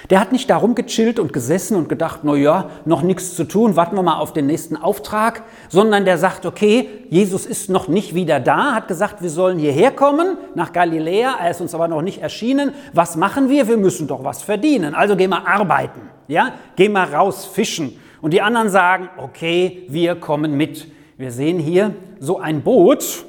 Der 0.09 0.19
hat 0.19 0.31
nicht 0.31 0.49
darum 0.49 0.75
gechillt 0.75 1.19
und 1.19 1.33
gesessen 1.33 1.75
und 1.75 1.89
gedacht, 1.89 2.21
na 2.23 2.35
ja, 2.35 2.69
noch 2.85 3.01
nichts 3.01 3.35
zu 3.35 3.43
tun, 3.43 3.75
warten 3.75 3.95
wir 3.95 4.03
mal 4.03 4.19
auf 4.19 4.33
den 4.33 4.45
nächsten 4.45 4.77
Auftrag, 4.77 5.43
sondern 5.69 6.05
der 6.05 6.17
sagt, 6.17 6.45
okay, 6.45 6.89
Jesus 7.09 7.45
ist 7.45 7.69
noch 7.69 7.87
nicht 7.87 8.15
wieder 8.15 8.39
da, 8.39 8.73
hat 8.73 8.87
gesagt, 8.87 9.21
wir 9.21 9.29
sollen 9.29 9.59
hierher 9.59 9.91
kommen, 9.91 10.37
nach 10.55 10.73
Galiläa, 10.73 11.35
er 11.39 11.51
ist 11.51 11.61
uns 11.61 11.75
aber 11.75 11.87
noch 11.87 12.01
nicht 12.01 12.21
erschienen. 12.21 12.73
Was 12.93 13.15
machen 13.15 13.49
wir? 13.49 13.67
Wir 13.67 13.77
müssen 13.77 14.07
doch 14.07 14.23
was 14.23 14.41
verdienen. 14.41 14.95
Also 14.95 15.15
gehen 15.15 15.29
wir 15.29 15.47
arbeiten, 15.47 16.01
ja? 16.27 16.53
Gehen 16.75 16.93
wir 16.93 17.03
raus 17.03 17.45
fischen. 17.45 17.99
Und 18.21 18.33
die 18.33 18.41
anderen 18.41 18.69
sagen, 18.69 19.09
okay, 19.17 19.85
wir 19.89 20.15
kommen 20.15 20.57
mit. 20.57 20.87
Wir 21.17 21.31
sehen 21.31 21.59
hier 21.59 21.93
so 22.19 22.39
ein 22.39 22.61
Boot. 22.61 23.25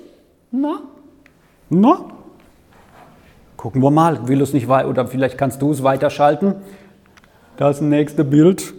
Na, 0.50 0.80
na, 1.70 2.17
Gucken 3.58 3.82
wir 3.82 3.90
mal, 3.90 4.28
will 4.28 4.40
es 4.40 4.52
nicht 4.52 4.68
weiter, 4.68 4.88
oder 4.88 5.08
vielleicht 5.08 5.36
kannst 5.36 5.60
du 5.60 5.72
es 5.72 5.82
weiterschalten. 5.82 6.54
Das 7.56 7.80
nächste 7.80 8.22
Bild. 8.22 8.72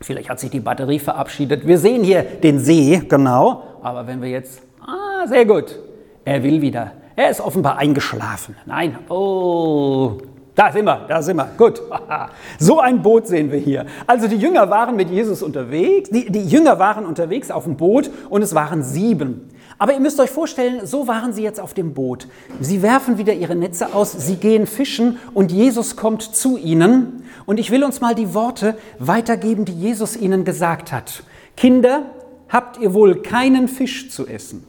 Vielleicht 0.00 0.30
hat 0.30 0.40
sich 0.40 0.48
die 0.48 0.60
Batterie 0.60 0.98
verabschiedet. 0.98 1.66
Wir 1.66 1.76
sehen 1.76 2.02
hier 2.02 2.22
den 2.22 2.60
See, 2.60 3.02
genau. 3.06 3.64
Aber 3.82 4.06
wenn 4.06 4.22
wir 4.22 4.30
jetzt, 4.30 4.62
ah, 4.80 5.26
sehr 5.26 5.44
gut. 5.44 5.78
Er 6.24 6.42
will 6.42 6.62
wieder. 6.62 6.92
Er 7.14 7.28
ist 7.28 7.42
offenbar 7.42 7.76
eingeschlafen. 7.76 8.56
Nein, 8.64 8.96
oh, 9.10 10.16
Da 10.54 10.72
sind 10.72 10.86
wir, 10.86 11.04
da 11.06 11.20
sind 11.20 11.36
wir. 11.36 11.50
Gut. 11.58 11.82
So 12.58 12.80
ein 12.80 13.02
Boot 13.02 13.26
sehen 13.26 13.52
wir 13.52 13.58
hier. 13.58 13.84
Also 14.06 14.28
die 14.28 14.36
Jünger 14.36 14.70
waren 14.70 14.96
mit 14.96 15.10
Jesus 15.10 15.42
unterwegs. 15.42 16.08
Die, 16.08 16.32
die 16.32 16.46
Jünger 16.46 16.78
waren 16.78 17.04
unterwegs 17.04 17.50
auf 17.50 17.64
dem 17.64 17.76
Boot 17.76 18.10
und 18.30 18.40
es 18.40 18.54
waren 18.54 18.82
sieben. 18.82 19.50
Aber 19.78 19.94
ihr 19.94 20.00
müsst 20.00 20.18
euch 20.18 20.30
vorstellen, 20.30 20.86
so 20.86 21.06
waren 21.06 21.32
sie 21.32 21.42
jetzt 21.42 21.60
auf 21.60 21.72
dem 21.72 21.94
Boot. 21.94 22.26
Sie 22.60 22.82
werfen 22.82 23.16
wieder 23.16 23.32
ihre 23.32 23.54
Netze 23.54 23.94
aus, 23.94 24.12
sie 24.12 24.36
gehen 24.36 24.66
fischen 24.66 25.18
und 25.34 25.52
Jesus 25.52 25.94
kommt 25.94 26.22
zu 26.22 26.58
ihnen. 26.58 27.22
Und 27.46 27.60
ich 27.60 27.70
will 27.70 27.84
uns 27.84 28.00
mal 28.00 28.16
die 28.16 28.34
Worte 28.34 28.76
weitergeben, 28.98 29.64
die 29.64 29.72
Jesus 29.72 30.16
ihnen 30.16 30.44
gesagt 30.44 30.90
hat. 30.90 31.22
Kinder, 31.56 32.02
habt 32.48 32.78
ihr 32.78 32.92
wohl 32.92 33.22
keinen 33.22 33.68
Fisch 33.68 34.10
zu 34.10 34.26
essen? 34.26 34.64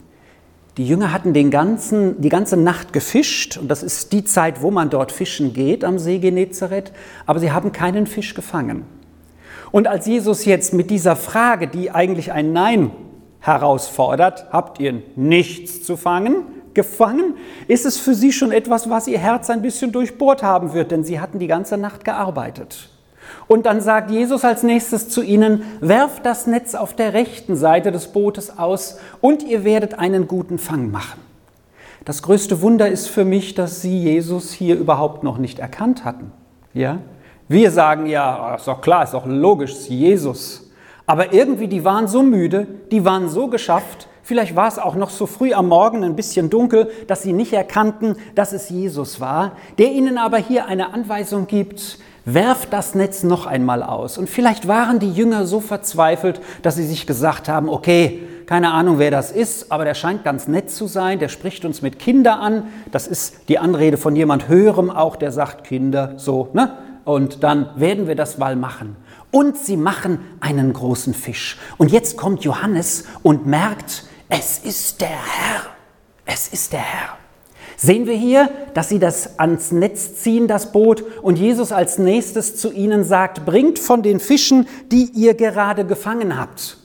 Die 0.78 0.88
Jünger 0.88 1.12
hatten 1.12 1.34
den 1.34 1.50
ganzen, 1.50 2.22
die 2.22 2.30
ganze 2.30 2.56
Nacht 2.56 2.94
gefischt 2.94 3.58
und 3.58 3.68
das 3.68 3.84
ist 3.84 4.14
die 4.14 4.24
Zeit, 4.24 4.62
wo 4.62 4.70
man 4.72 4.90
dort 4.90 5.12
fischen 5.12 5.54
geht 5.54 5.84
am 5.84 6.00
See 6.00 6.20
Genezareth, 6.20 6.94
aber 7.26 7.40
sie 7.40 7.52
haben 7.52 7.72
keinen 7.72 8.08
Fisch 8.08 8.34
gefangen. 8.34 8.86
Und 9.72 9.88
als 9.88 10.06
Jesus 10.06 10.46
jetzt 10.46 10.74
mit 10.74 10.90
dieser 10.90 11.16
Frage, 11.16 11.68
die 11.68 11.92
eigentlich 11.92 12.32
ein 12.32 12.54
Nein 12.54 12.92
herausfordert, 13.40 14.48
habt 14.52 14.80
ihr 14.80 15.02
nichts 15.16 15.84
zu 15.84 15.98
fangen, 15.98 16.44
gefangen, 16.74 17.36
ist 17.68 17.86
es 17.86 17.98
für 17.98 18.14
sie 18.14 18.32
schon 18.32 18.52
etwas, 18.52 18.90
was 18.90 19.08
ihr 19.08 19.20
Herz 19.20 19.50
ein 19.50 19.62
bisschen 19.62 19.92
durchbohrt 19.92 20.44
haben 20.44 20.74
wird, 20.74 20.92
denn 20.92 21.04
sie 21.04 21.20
hatten 21.20 21.40
die 21.40 21.48
ganze 21.48 21.78
Nacht 21.78 22.06
gearbeitet. 22.06 22.90
Und 23.48 23.66
dann 23.66 23.82
sagt 23.82 24.12
Jesus 24.12 24.44
als 24.44 24.64
nächstes 24.64 25.10
zu 25.10 25.22
ihnen, 25.22 25.64
werft 25.82 26.26
das 26.26 26.48
Netz 26.48 26.76
auf 26.76 26.94
der 26.94 27.14
rechten 27.14 27.56
Seite 27.56 27.92
des 27.92 28.08
Bootes 28.08 28.58
aus 28.58 29.00
und 29.22 29.44
ihr 29.44 29.64
werdet 29.64 29.98
einen 29.98 30.28
guten 30.28 30.58
Fang 30.58 30.92
machen. 30.92 31.22
Das 32.06 32.24
größte 32.24 32.62
Wunder 32.62 32.88
ist 32.88 33.08
für 33.08 33.26
mich, 33.26 33.56
dass 33.56 33.82
sie 33.82 34.00
Jesus 34.00 34.52
hier 34.52 34.78
überhaupt 34.78 35.24
noch 35.24 35.38
nicht 35.38 35.60
erkannt 35.60 36.06
hatten. 36.06 36.32
Ja? 36.74 37.00
Wir 37.48 37.72
sagen 37.72 38.06
ja, 38.06 38.56
ist 38.56 38.68
doch 38.68 38.82
klar, 38.82 39.04
ist 39.04 39.14
doch 39.14 39.26
logisch, 39.26 39.72
ist 39.72 39.90
Jesus. 39.90 40.69
Aber 41.10 41.34
irgendwie, 41.34 41.68
die 41.68 41.84
waren 41.84 42.08
so 42.08 42.22
müde, 42.22 42.68
die 42.92 43.04
waren 43.04 43.30
so 43.30 43.48
geschafft, 43.48 44.08
vielleicht 44.22 44.56
war 44.56 44.68
es 44.68 44.78
auch 44.78 44.94
noch 44.94 45.10
so 45.10 45.26
früh 45.26 45.54
am 45.54 45.68
Morgen 45.68 46.04
ein 46.04 46.16
bisschen 46.16 46.52
dunkel, 46.52 46.92
dass 47.08 47.24
sie 47.24 47.34
nicht 47.34 47.52
erkannten, 47.52 48.16
dass 48.36 48.54
es 48.54 48.70
Jesus 48.70 49.20
war, 49.20 49.54
der 49.80 49.92
ihnen 49.92 50.20
aber 50.20 50.38
hier 50.38 50.68
eine 50.68 50.94
Anweisung 50.94 51.48
gibt, 51.48 51.98
werft 52.26 52.72
das 52.72 52.94
Netz 52.94 53.24
noch 53.24 53.48
einmal 53.48 53.82
aus. 53.82 54.20
Und 54.20 54.30
vielleicht 54.30 54.68
waren 54.68 55.00
die 55.00 55.12
Jünger 55.12 55.48
so 55.48 55.62
verzweifelt, 55.62 56.42
dass 56.62 56.76
sie 56.76 56.86
sich 56.86 57.08
gesagt 57.08 57.50
haben, 57.50 57.70
okay, 57.70 58.22
keine 58.46 58.72
Ahnung, 58.72 59.00
wer 59.00 59.10
das 59.10 59.32
ist, 59.32 59.72
aber 59.72 59.86
der 59.86 59.96
scheint 59.96 60.24
ganz 60.24 60.48
nett 60.48 60.70
zu 60.70 60.86
sein, 60.86 61.18
der 61.18 61.30
spricht 61.30 61.66
uns 61.66 61.82
mit 61.82 61.98
Kinder 61.98 62.40
an. 62.40 62.68
Das 62.92 63.08
ist 63.08 63.50
die 63.50 63.58
Anrede 63.58 63.98
von 63.98 64.16
jemand 64.16 64.48
Höherem 64.48 64.92
auch, 64.92 65.16
der 65.16 65.32
sagt 65.32 65.64
Kinder, 65.64 66.14
so, 66.18 66.50
ne? 66.54 66.78
Und 67.04 67.44
dann 67.44 67.72
werden 67.78 68.08
wir 68.08 68.16
das 68.16 68.38
mal 68.38 68.56
machen. 68.56 68.96
Und 69.32 69.58
sie 69.58 69.78
machen 69.78 70.20
einen 70.40 70.74
großen 70.74 71.14
Fisch. 71.14 71.58
Und 71.78 71.92
jetzt 71.92 72.18
kommt 72.18 72.44
Johannes 72.44 73.06
und 73.22 73.46
merkt, 73.46 74.06
es 74.28 74.60
ist 74.60 75.02
der 75.02 75.10
Herr. 75.10 75.62
Es 76.26 76.48
ist 76.48 76.74
der 76.74 76.80
Herr. 76.80 77.18
Sehen 77.76 78.08
wir 78.08 78.16
hier, 78.16 78.50
dass 78.74 78.90
sie 78.90 79.00
das 79.00 79.40
ans 79.40 79.72
Netz 79.72 80.16
ziehen, 80.16 80.48
das 80.48 80.74
Boot, 80.74 81.04
und 81.22 81.38
Jesus 81.40 81.72
als 81.72 81.98
nächstes 81.98 82.58
zu 82.58 82.74
ihnen 82.74 83.06
sagt, 83.06 83.46
bringt 83.46 83.80
von 83.80 84.04
den 84.04 84.20
Fischen, 84.20 84.68
die 84.92 85.06
ihr 85.14 85.34
gerade 85.34 85.86
gefangen 85.86 86.38
habt. 86.38 86.78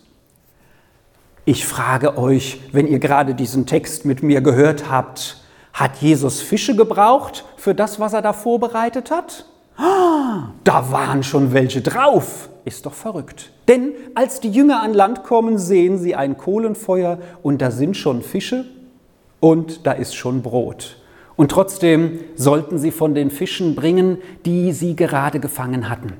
Ich 1.47 1.67
frage 1.67 2.17
euch, 2.17 2.61
wenn 2.73 2.87
ihr 2.87 3.01
gerade 3.01 3.35
diesen 3.35 3.67
Text 3.67 4.05
mit 4.05 4.23
mir 4.23 4.41
gehört 4.41 4.89
habt, 4.89 5.43
hat 5.73 5.97
Jesus 5.97 6.41
Fische 6.41 6.77
gebraucht 6.77 7.45
für 7.57 7.75
das, 7.75 7.99
was 7.99 8.13
er 8.13 8.23
da 8.23 8.33
vorbereitet 8.33 9.11
hat? 9.11 9.47
Da 9.77 10.91
waren 10.91 11.23
schon 11.23 11.53
welche 11.53 11.81
drauf. 11.83 12.49
Ist 12.65 12.87
doch 12.87 12.95
verrückt. 12.95 13.53
Denn 13.69 13.93
als 14.15 14.41
die 14.41 14.51
Jünger 14.51 14.83
an 14.83 14.95
Land 14.95 15.23
kommen, 15.23 15.59
sehen 15.59 15.99
sie 15.99 16.15
ein 16.15 16.39
Kohlenfeuer 16.39 17.19
und 17.43 17.61
da 17.61 17.71
sind 17.71 17.97
schon 17.97 18.23
Fische 18.23 18.65
und 19.41 19.87
da 19.87 19.93
ist 19.93 20.15
schon 20.15 20.41
Brot. 20.41 20.97
Und 21.37 21.51
trotzdem 21.51 22.21
sollten 22.37 22.79
sie 22.79 22.91
von 22.91 23.15
den 23.15 23.31
Fischen 23.31 23.75
bringen, 23.75 24.19
die 24.47 24.73
sie 24.73 24.97
gerade 24.97 25.41
gefangen 25.41 25.91
hatten. 25.91 26.15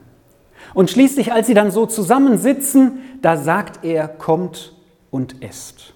Und 0.75 0.91
schließlich, 0.91 1.33
als 1.33 1.47
sie 1.47 1.55
dann 1.55 1.71
so 1.71 1.87
zusammensitzen, 1.87 2.99
da 3.23 3.37
sagt 3.37 3.85
er, 3.85 4.09
kommt 4.09 4.75
und 5.11 5.43
esst. 5.43 5.94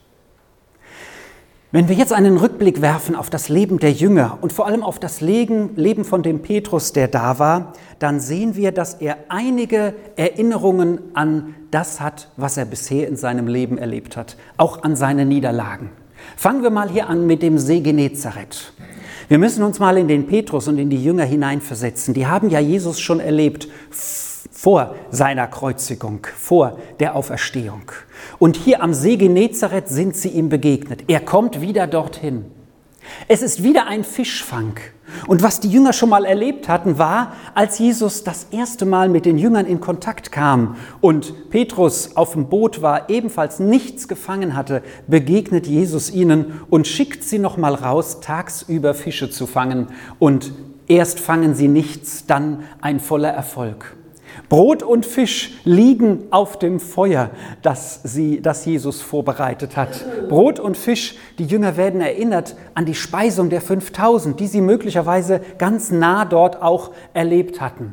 Wenn 1.70 1.90
wir 1.90 1.96
jetzt 1.96 2.14
einen 2.14 2.38
Rückblick 2.38 2.80
werfen 2.80 3.14
auf 3.14 3.28
das 3.28 3.50
Leben 3.50 3.78
der 3.78 3.92
Jünger 3.92 4.38
und 4.40 4.54
vor 4.54 4.66
allem 4.66 4.82
auf 4.82 4.98
das 4.98 5.20
Leben 5.20 6.02
von 6.02 6.22
dem 6.22 6.40
Petrus, 6.40 6.94
der 6.94 7.08
da 7.08 7.38
war, 7.38 7.74
dann 7.98 8.20
sehen 8.20 8.56
wir, 8.56 8.72
dass 8.72 8.94
er 8.94 9.18
einige 9.28 9.92
Erinnerungen 10.16 10.98
an 11.12 11.54
das 11.70 12.00
hat, 12.00 12.30
was 12.38 12.56
er 12.56 12.64
bisher 12.64 13.06
in 13.06 13.16
seinem 13.16 13.48
Leben 13.48 13.76
erlebt 13.76 14.16
hat, 14.16 14.38
auch 14.56 14.82
an 14.82 14.96
seine 14.96 15.26
Niederlagen. 15.26 15.90
Fangen 16.38 16.62
wir 16.62 16.70
mal 16.70 16.88
hier 16.88 17.06
an 17.06 17.26
mit 17.26 17.42
dem 17.42 17.58
See 17.58 17.80
Genezareth. 17.80 18.72
Wir 19.28 19.36
müssen 19.36 19.62
uns 19.62 19.78
mal 19.78 19.98
in 19.98 20.08
den 20.08 20.26
Petrus 20.26 20.68
und 20.68 20.78
in 20.78 20.88
die 20.88 21.04
Jünger 21.04 21.24
hineinversetzen. 21.24 22.14
Die 22.14 22.26
haben 22.26 22.48
ja 22.48 22.60
Jesus 22.60 22.98
schon 22.98 23.20
erlebt 23.20 23.68
vor 24.60 24.96
seiner 25.12 25.46
Kreuzigung, 25.46 26.26
vor 26.36 26.80
der 26.98 27.14
Auferstehung. 27.14 27.92
Und 28.40 28.56
hier 28.56 28.82
am 28.82 28.92
See 28.92 29.16
Genezareth 29.16 29.88
sind 29.88 30.16
sie 30.16 30.30
ihm 30.30 30.48
begegnet. 30.48 31.04
Er 31.06 31.20
kommt 31.20 31.60
wieder 31.60 31.86
dorthin. 31.86 32.46
Es 33.28 33.40
ist 33.40 33.62
wieder 33.62 33.86
ein 33.86 34.02
Fischfang. 34.02 34.74
Und 35.28 35.44
was 35.44 35.60
die 35.60 35.70
Jünger 35.70 35.92
schon 35.92 36.08
mal 36.08 36.24
erlebt 36.24 36.68
hatten, 36.68 36.98
war, 36.98 37.34
als 37.54 37.78
Jesus 37.78 38.24
das 38.24 38.48
erste 38.50 38.84
Mal 38.84 39.08
mit 39.08 39.26
den 39.26 39.38
Jüngern 39.38 39.64
in 39.64 39.78
Kontakt 39.78 40.32
kam 40.32 40.74
und 41.00 41.50
Petrus 41.50 42.16
auf 42.16 42.32
dem 42.32 42.48
Boot 42.48 42.82
war, 42.82 43.08
ebenfalls 43.08 43.60
nichts 43.60 44.08
gefangen 44.08 44.56
hatte, 44.56 44.82
begegnet 45.06 45.68
Jesus 45.68 46.10
ihnen 46.10 46.60
und 46.68 46.88
schickt 46.88 47.22
sie 47.22 47.38
noch 47.38 47.58
mal 47.58 47.74
raus, 47.74 48.18
tagsüber 48.20 48.94
Fische 48.94 49.30
zu 49.30 49.46
fangen. 49.46 49.86
Und 50.18 50.52
erst 50.88 51.20
fangen 51.20 51.54
sie 51.54 51.68
nichts, 51.68 52.26
dann 52.26 52.64
ein 52.80 52.98
voller 52.98 53.30
Erfolg. 53.30 53.94
Brot 54.48 54.82
und 54.82 55.04
Fisch 55.04 55.52
liegen 55.64 56.24
auf 56.30 56.58
dem 56.58 56.80
Feuer, 56.80 57.30
das, 57.62 58.00
sie, 58.02 58.40
das 58.40 58.64
Jesus 58.64 59.00
vorbereitet 59.00 59.76
hat. 59.76 60.04
Brot 60.28 60.58
und 60.60 60.76
Fisch, 60.76 61.16
die 61.38 61.44
Jünger 61.44 61.76
werden 61.76 62.00
erinnert 62.00 62.56
an 62.74 62.86
die 62.86 62.94
Speisung 62.94 63.50
der 63.50 63.60
5000, 63.60 64.38
die 64.38 64.46
sie 64.46 64.60
möglicherweise 64.60 65.40
ganz 65.58 65.90
nah 65.90 66.24
dort 66.24 66.62
auch 66.62 66.92
erlebt 67.14 67.60
hatten. 67.60 67.92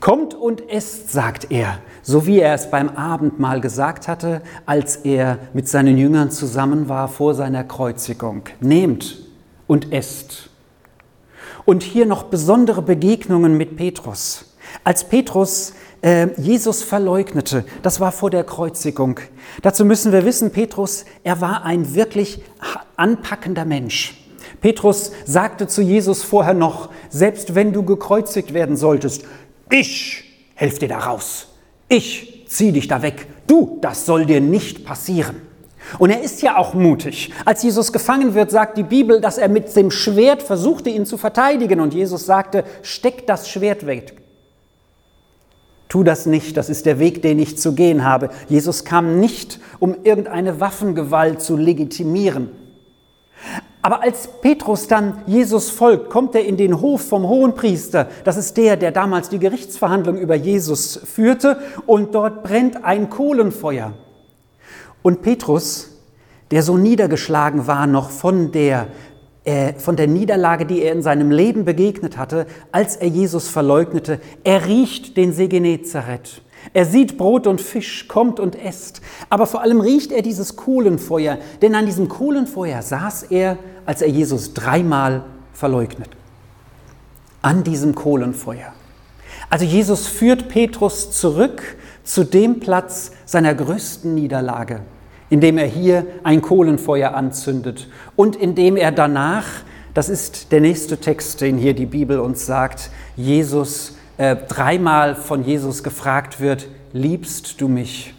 Kommt 0.00 0.34
und 0.34 0.70
esst, 0.70 1.12
sagt 1.12 1.50
er, 1.50 1.78
so 2.02 2.26
wie 2.26 2.40
er 2.40 2.54
es 2.54 2.70
beim 2.70 2.88
Abendmahl 2.88 3.60
gesagt 3.60 4.08
hatte, 4.08 4.40
als 4.64 4.96
er 4.96 5.38
mit 5.52 5.68
seinen 5.68 5.98
Jüngern 5.98 6.30
zusammen 6.30 6.88
war 6.88 7.08
vor 7.08 7.34
seiner 7.34 7.64
Kreuzigung. 7.64 8.44
Nehmt 8.60 9.18
und 9.66 9.92
esst. 9.92 10.48
Und 11.66 11.82
hier 11.82 12.06
noch 12.06 12.24
besondere 12.24 12.80
Begegnungen 12.80 13.58
mit 13.58 13.76
Petrus. 13.76 14.49
Als 14.84 15.04
Petrus 15.04 15.74
äh, 16.02 16.28
Jesus 16.40 16.82
verleugnete, 16.82 17.64
das 17.82 18.00
war 18.00 18.12
vor 18.12 18.30
der 18.30 18.44
Kreuzigung. 18.44 19.20
Dazu 19.62 19.84
müssen 19.84 20.12
wir 20.12 20.24
wissen, 20.24 20.50
Petrus, 20.50 21.04
er 21.24 21.40
war 21.40 21.64
ein 21.64 21.94
wirklich 21.94 22.42
anpackender 22.96 23.64
Mensch. 23.64 24.16
Petrus 24.60 25.12
sagte 25.24 25.66
zu 25.66 25.82
Jesus 25.82 26.22
vorher 26.22 26.54
noch, 26.54 26.90
selbst 27.08 27.54
wenn 27.54 27.72
du 27.72 27.82
gekreuzigt 27.82 28.52
werden 28.52 28.76
solltest, 28.76 29.24
ich 29.70 30.24
helfe 30.54 30.80
dir 30.80 30.88
da 30.88 30.98
raus. 30.98 31.48
Ich 31.88 32.44
zieh 32.48 32.72
dich 32.72 32.88
da 32.88 33.02
weg. 33.02 33.26
Du, 33.46 33.78
das 33.80 34.06
soll 34.06 34.26
dir 34.26 34.40
nicht 34.40 34.84
passieren. 34.84 35.42
Und 35.98 36.10
er 36.10 36.22
ist 36.22 36.42
ja 36.42 36.56
auch 36.56 36.74
mutig. 36.74 37.32
Als 37.44 37.62
Jesus 37.62 37.92
gefangen 37.92 38.34
wird, 38.34 38.50
sagt 38.50 38.76
die 38.76 38.82
Bibel, 38.82 39.20
dass 39.20 39.38
er 39.38 39.48
mit 39.48 39.74
dem 39.74 39.90
Schwert 39.90 40.42
versuchte, 40.42 40.90
ihn 40.90 41.06
zu 41.06 41.16
verteidigen. 41.16 41.80
Und 41.80 41.94
Jesus 41.94 42.26
sagte, 42.26 42.64
steck 42.82 43.26
das 43.26 43.48
Schwert 43.48 43.86
weg. 43.86 44.14
Tu 45.90 46.04
das 46.04 46.24
nicht, 46.24 46.56
das 46.56 46.70
ist 46.70 46.86
der 46.86 47.00
Weg, 47.00 47.20
den 47.20 47.40
ich 47.40 47.58
zu 47.58 47.74
gehen 47.74 48.04
habe. 48.04 48.30
Jesus 48.48 48.84
kam 48.84 49.18
nicht, 49.18 49.58
um 49.80 49.96
irgendeine 50.04 50.60
Waffengewalt 50.60 51.42
zu 51.42 51.56
legitimieren. 51.56 52.48
Aber 53.82 54.02
als 54.02 54.28
Petrus 54.40 54.86
dann 54.86 55.22
Jesus 55.26 55.68
folgt, 55.70 56.08
kommt 56.08 56.36
er 56.36 56.44
in 56.44 56.56
den 56.56 56.80
Hof 56.80 57.08
vom 57.08 57.26
Hohenpriester. 57.26 58.06
Das 58.22 58.36
ist 58.36 58.56
der, 58.56 58.76
der 58.76 58.92
damals 58.92 59.30
die 59.30 59.40
Gerichtsverhandlung 59.40 60.16
über 60.16 60.36
Jesus 60.36 61.00
führte. 61.12 61.58
Und 61.86 62.14
dort 62.14 62.44
brennt 62.44 62.84
ein 62.84 63.10
Kohlenfeuer. 63.10 63.94
Und 65.02 65.22
Petrus, 65.22 65.90
der 66.52 66.62
so 66.62 66.76
niedergeschlagen 66.76 67.66
war 67.66 67.88
noch 67.88 68.10
von 68.10 68.52
der 68.52 68.86
von 69.78 69.96
der 69.96 70.06
Niederlage, 70.06 70.66
die 70.66 70.82
er 70.82 70.92
in 70.92 71.02
seinem 71.02 71.30
Leben 71.30 71.64
begegnet 71.64 72.18
hatte, 72.18 72.46
als 72.72 72.96
er 72.96 73.08
Jesus 73.08 73.48
verleugnete. 73.48 74.20
Er 74.44 74.66
riecht 74.66 75.16
den 75.16 75.32
See 75.32 75.48
Genezareth. 75.48 76.42
Er 76.74 76.84
sieht 76.84 77.16
Brot 77.16 77.46
und 77.46 77.60
Fisch, 77.60 78.06
kommt 78.06 78.38
und 78.38 78.54
esst. 78.54 79.00
Aber 79.30 79.46
vor 79.46 79.62
allem 79.62 79.80
riecht 79.80 80.12
er 80.12 80.20
dieses 80.20 80.56
Kohlenfeuer, 80.56 81.38
denn 81.62 81.74
an 81.74 81.86
diesem 81.86 82.08
Kohlenfeuer 82.08 82.82
saß 82.82 83.24
er, 83.30 83.56
als 83.86 84.02
er 84.02 84.08
Jesus 84.08 84.52
dreimal 84.52 85.24
verleugnet. 85.54 86.10
an 87.42 87.64
diesem 87.64 87.94
Kohlenfeuer. 87.94 88.72
Also 89.48 89.64
Jesus 89.64 90.06
führt 90.06 90.48
Petrus 90.48 91.10
zurück 91.10 91.62
zu 92.04 92.24
dem 92.24 92.60
Platz 92.60 93.12
seiner 93.24 93.54
größten 93.54 94.14
Niederlage, 94.14 94.80
indem 95.30 95.58
er 95.58 95.66
hier 95.66 96.06
ein 96.24 96.42
Kohlenfeuer 96.42 97.14
anzündet 97.14 97.88
und 98.16 98.36
indem 98.36 98.76
er 98.76 98.92
danach, 98.92 99.46
das 99.94 100.08
ist 100.08 100.52
der 100.52 100.60
nächste 100.60 100.98
Text, 100.98 101.40
den 101.40 101.56
hier 101.56 101.74
die 101.74 101.86
Bibel 101.86 102.18
uns 102.18 102.44
sagt, 102.44 102.90
Jesus 103.16 103.96
äh, 104.18 104.36
dreimal 104.36 105.14
von 105.14 105.44
Jesus 105.44 105.82
gefragt 105.82 106.40
wird, 106.40 106.68
liebst 106.92 107.60
du 107.60 107.68
mich? 107.68 108.14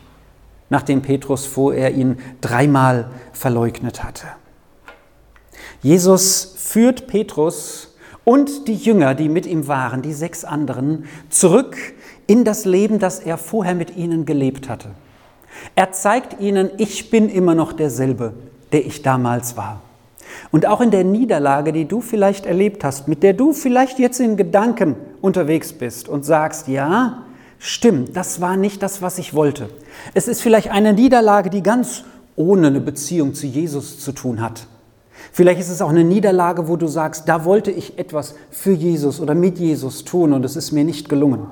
Nachdem 0.69 1.01
Petrus 1.01 1.45
vorher 1.45 1.93
ihn 1.93 2.17
dreimal 2.39 3.09
verleugnet 3.33 4.03
hatte. 4.03 4.27
Jesus 5.81 6.55
führt 6.57 7.07
Petrus 7.07 7.95
und 8.23 8.67
die 8.67 8.75
Jünger, 8.75 9.15
die 9.15 9.27
mit 9.27 9.45
ihm 9.45 9.67
waren, 9.67 10.01
die 10.01 10.13
sechs 10.13 10.45
anderen, 10.45 11.05
zurück 11.29 11.75
in 12.27 12.45
das 12.45 12.65
Leben, 12.65 12.99
das 12.99 13.19
er 13.19 13.37
vorher 13.37 13.75
mit 13.75 13.97
ihnen 13.97 14.25
gelebt 14.25 14.69
hatte. 14.69 14.89
Er 15.75 15.91
zeigt 15.91 16.39
ihnen, 16.39 16.69
ich 16.77 17.09
bin 17.09 17.29
immer 17.29 17.55
noch 17.55 17.73
derselbe, 17.73 18.33
der 18.71 18.85
ich 18.85 19.01
damals 19.01 19.57
war. 19.57 19.81
Und 20.51 20.65
auch 20.65 20.81
in 20.81 20.91
der 20.91 21.03
Niederlage, 21.03 21.71
die 21.71 21.85
du 21.85 22.01
vielleicht 22.01 22.45
erlebt 22.45 22.83
hast, 22.83 23.07
mit 23.07 23.23
der 23.23 23.33
du 23.33 23.53
vielleicht 23.53 23.99
jetzt 23.99 24.19
in 24.19 24.37
Gedanken 24.37 24.95
unterwegs 25.21 25.73
bist 25.73 26.09
und 26.09 26.25
sagst, 26.25 26.67
ja, 26.67 27.23
stimmt, 27.59 28.15
das 28.15 28.41
war 28.41 28.57
nicht 28.57 28.81
das, 28.83 29.01
was 29.01 29.17
ich 29.17 29.33
wollte. 29.33 29.69
Es 30.13 30.27
ist 30.27 30.41
vielleicht 30.41 30.71
eine 30.71 30.93
Niederlage, 30.93 31.49
die 31.49 31.63
ganz 31.63 32.03
ohne 32.35 32.67
eine 32.67 32.81
Beziehung 32.81 33.33
zu 33.33 33.45
Jesus 33.47 33.99
zu 33.99 34.11
tun 34.11 34.41
hat. 34.41 34.67
Vielleicht 35.31 35.61
ist 35.61 35.69
es 35.69 35.81
auch 35.81 35.89
eine 35.89 36.03
Niederlage, 36.03 36.67
wo 36.67 36.75
du 36.75 36.87
sagst, 36.87 37.29
da 37.29 37.45
wollte 37.45 37.71
ich 37.71 37.97
etwas 37.99 38.35
für 38.49 38.71
Jesus 38.71 39.19
oder 39.19 39.35
mit 39.35 39.59
Jesus 39.59 40.03
tun 40.03 40.33
und 40.33 40.43
es 40.43 40.55
ist 40.55 40.71
mir 40.71 40.83
nicht 40.83 41.07
gelungen. 41.07 41.47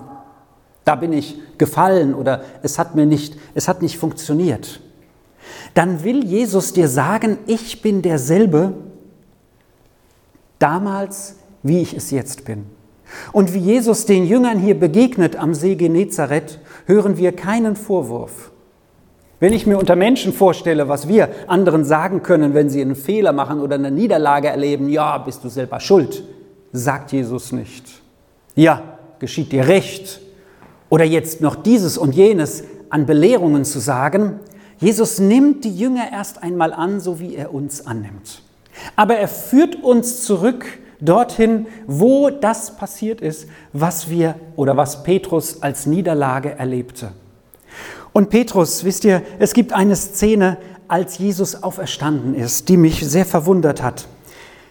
Da 0.90 0.96
bin 0.96 1.14
ich 1.14 1.36
gefallen 1.60 2.16
oder 2.16 2.42
es 2.64 2.80
hat 2.80 2.96
mir 2.96 3.06
nicht, 3.06 3.38
es 3.54 3.68
hat 3.68 3.84
nicht 3.84 4.00
funktioniert. 4.00 4.82
Dann 5.76 6.04
will 6.04 6.26
Jesus 6.26 6.74
dir 6.74 6.88
sagen, 6.88 7.38
ich 7.46 7.84
bin 7.84 8.02
derselbe 8.02 8.74
damals, 10.58 11.36
wie 11.62 11.84
ich 11.84 11.94
es 11.94 12.10
jetzt 12.10 12.44
bin. 12.44 12.66
Und 13.34 13.54
wie 13.54 13.60
Jesus 13.60 14.08
den 14.08 14.26
Jüngern 14.26 14.58
hier 14.58 14.80
begegnet 14.80 15.36
am 15.36 15.54
See 15.54 15.76
Genezareth, 15.76 16.58
hören 16.88 17.18
wir 17.18 17.34
keinen 17.34 17.76
Vorwurf. 17.76 18.52
Wenn 19.40 19.54
ich 19.54 19.68
mir 19.68 19.78
unter 19.78 19.96
Menschen 19.96 20.34
vorstelle, 20.34 20.88
was 20.88 21.08
wir 21.08 21.30
anderen 21.46 21.86
sagen 21.86 22.24
können, 22.24 22.56
wenn 22.56 22.72
sie 22.72 22.82
einen 22.82 22.96
Fehler 22.96 23.32
machen 23.32 23.60
oder 23.60 23.76
eine 23.76 23.92
Niederlage 23.92 24.48
erleben, 24.48 24.90
ja, 24.90 25.20
bist 25.20 25.44
du 25.44 25.50
selber 25.50 25.80
schuld, 25.82 26.24
sagt 26.72 27.12
Jesus 27.12 27.52
nicht. 27.52 27.86
Ja, 28.56 28.98
geschieht 29.20 29.52
dir 29.52 29.68
recht. 29.68 30.22
Oder 30.90 31.06
jetzt 31.06 31.42
noch 31.42 31.56
dieses 31.56 31.98
und 31.98 32.16
jenes 32.16 32.64
an 32.90 33.06
Belehrungen 33.06 33.66
zu 33.66 33.80
sagen. 33.80 34.40
Jesus 34.80 35.20
nimmt 35.20 35.64
die 35.66 35.76
Jünger 35.76 36.12
erst 36.12 36.42
einmal 36.42 36.74
an, 36.74 37.00
so 37.00 37.20
wie 37.20 37.36
er 37.36 37.54
uns 37.54 37.86
annimmt. 37.86 38.42
Aber 38.96 39.16
er 39.16 39.28
führt 39.28 39.84
uns 39.84 40.24
zurück 40.24 40.66
dorthin, 41.02 41.68
wo 41.88 42.30
das 42.30 42.76
passiert 42.76 43.22
ist, 43.22 43.48
was 43.74 44.10
wir 44.10 44.36
oder 44.56 44.78
was 44.78 45.04
Petrus 45.04 45.62
als 45.62 45.86
Niederlage 45.86 46.52
erlebte. 46.58 47.12
Und 48.12 48.30
Petrus, 48.30 48.84
wisst 48.84 49.06
ihr, 49.06 49.22
es 49.38 49.54
gibt 49.54 49.74
eine 49.74 49.96
Szene, 49.96 50.58
als 50.88 51.20
Jesus 51.20 51.62
auferstanden 51.62 52.34
ist, 52.34 52.68
die 52.68 52.78
mich 52.78 53.08
sehr 53.08 53.26
verwundert 53.26 53.84
hat. 53.84 54.08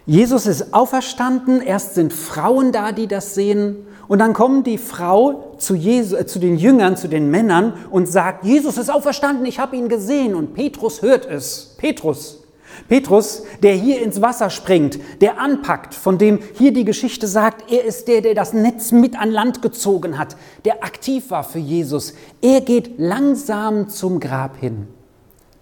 Jesus 0.09 0.47
ist 0.47 0.73
auferstanden, 0.73 1.61
erst 1.61 1.95
sind 1.95 2.15
Frauen 2.15 2.73
da, 2.73 2.93
die 2.93 3.09
das 3.09 3.35
sehen, 3.35 3.77
und 4.07 4.21
dann 4.21 4.33
kommt 4.33 4.67
die 4.67 4.79
Frau 4.79 5.53
zu, 5.59 5.75
Jesu, 5.75 6.17
äh, 6.17 6.25
zu 6.25 6.38
den 6.38 6.57
Jüngern, 6.57 6.97
zu 6.97 7.09
den 7.09 7.31
Männern 7.31 7.75
und 7.91 8.09
sagt, 8.09 8.43
Jesus 8.43 8.79
ist 8.79 8.91
auferstanden, 8.91 9.45
ich 9.45 9.59
habe 9.59 9.77
ihn 9.77 9.91
gesehen. 9.91 10.35
Und 10.35 10.55
Petrus 10.55 11.03
hört 11.03 11.27
es. 11.27 11.75
Petrus, 11.77 12.43
Petrus, 12.88 13.43
der 13.62 13.75
hier 13.75 14.01
ins 14.01 14.23
Wasser 14.23 14.49
springt, 14.49 14.99
der 15.21 15.38
anpackt, 15.38 15.94
von 15.94 16.16
dem 16.16 16.38
hier 16.55 16.73
die 16.73 16.87
Geschichte 16.87 17.27
sagt, 17.27 17.71
er 17.71 17.85
ist 17.85 18.09
der, 18.09 18.23
der 18.23 18.35
das 18.35 18.55
Netz 18.55 18.92
mit 18.92 19.21
an 19.21 19.31
Land 19.31 19.61
gezogen 19.61 20.18
hat, 20.18 20.37
der 20.64 20.83
aktiv 20.83 21.31
war 21.31 21.44
für 21.44 21.59
Jesus. 21.59 22.14
Er 22.40 22.62
geht 22.62 22.99
langsam 22.99 23.90
zum 23.90 24.21
Grab 24.21 24.57
hin. 24.57 24.87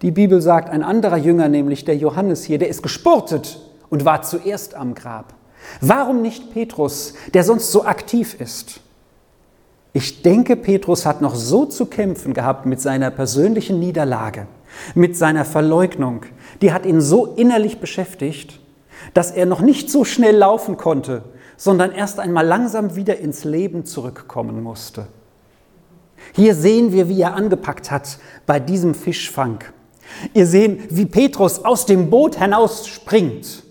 Die 0.03 0.13
Bibel 0.13 0.41
sagt, 0.41 0.71
ein 0.71 0.85
anderer 0.85 1.17
Jünger, 1.17 1.49
nämlich 1.49 1.85
der 1.85 1.97
Johannes 1.97 2.45
hier, 2.45 2.59
der 2.59 2.69
ist 2.69 2.85
gespurtet 2.85 3.59
und 3.97 4.05
war 4.05 4.21
zuerst 4.21 4.75
am 4.75 4.95
Grab. 4.95 5.33
Warum 5.81 6.21
nicht 6.21 6.53
Petrus, 6.53 7.15
der 7.33 7.45
sonst 7.45 7.73
so 7.73 7.87
aktiv 7.87 8.39
ist? 8.39 8.81
Ich 9.95 10.21
denke, 10.21 10.55
Petrus 10.55 11.07
hat 11.07 11.23
noch 11.23 11.35
so 11.35 11.65
zu 11.65 11.87
kämpfen 11.87 12.35
gehabt 12.35 12.67
mit 12.67 12.79
seiner 12.79 13.11
persönlichen 13.11 13.81
Niederlage, 13.81 14.49
mit 14.95 15.17
seiner 15.17 15.47
Verleugnung, 15.47 16.27
die 16.61 16.75
hat 16.75 16.85
ihn 16.85 17.01
so 17.01 17.25
innerlich 17.25 17.81
beschäftigt, 17.81 18.61
dass 19.15 19.31
er 19.31 19.47
noch 19.47 19.63
nicht 19.63 19.91
so 19.91 20.05
schnell 20.05 20.37
laufen 20.37 20.77
konnte, 20.77 21.23
sondern 21.57 21.91
erst 21.91 22.21
einmal 22.21 22.47
langsam 22.47 22.97
wieder 22.97 23.17
ins 23.19 23.45
Leben 23.45 23.87
zurückkommen 23.87 24.63
musste. 24.63 25.07
Hier 26.35 26.55
sehen 26.55 26.93
wir, 26.93 27.09
wie 27.09 27.23
er 27.23 27.33
angepackt 27.33 27.91
hat 27.91 28.19
bei 28.45 28.61
diesem 28.61 28.95
Fischfang. 28.95 29.65
Ihr 30.35 30.47
seht, 30.47 30.95
wie 30.95 31.07
Petrus 31.07 31.65
aus 31.65 31.87
dem 31.87 32.11
Boot 32.11 32.37
hinaus 32.37 32.87
springt 32.87 33.65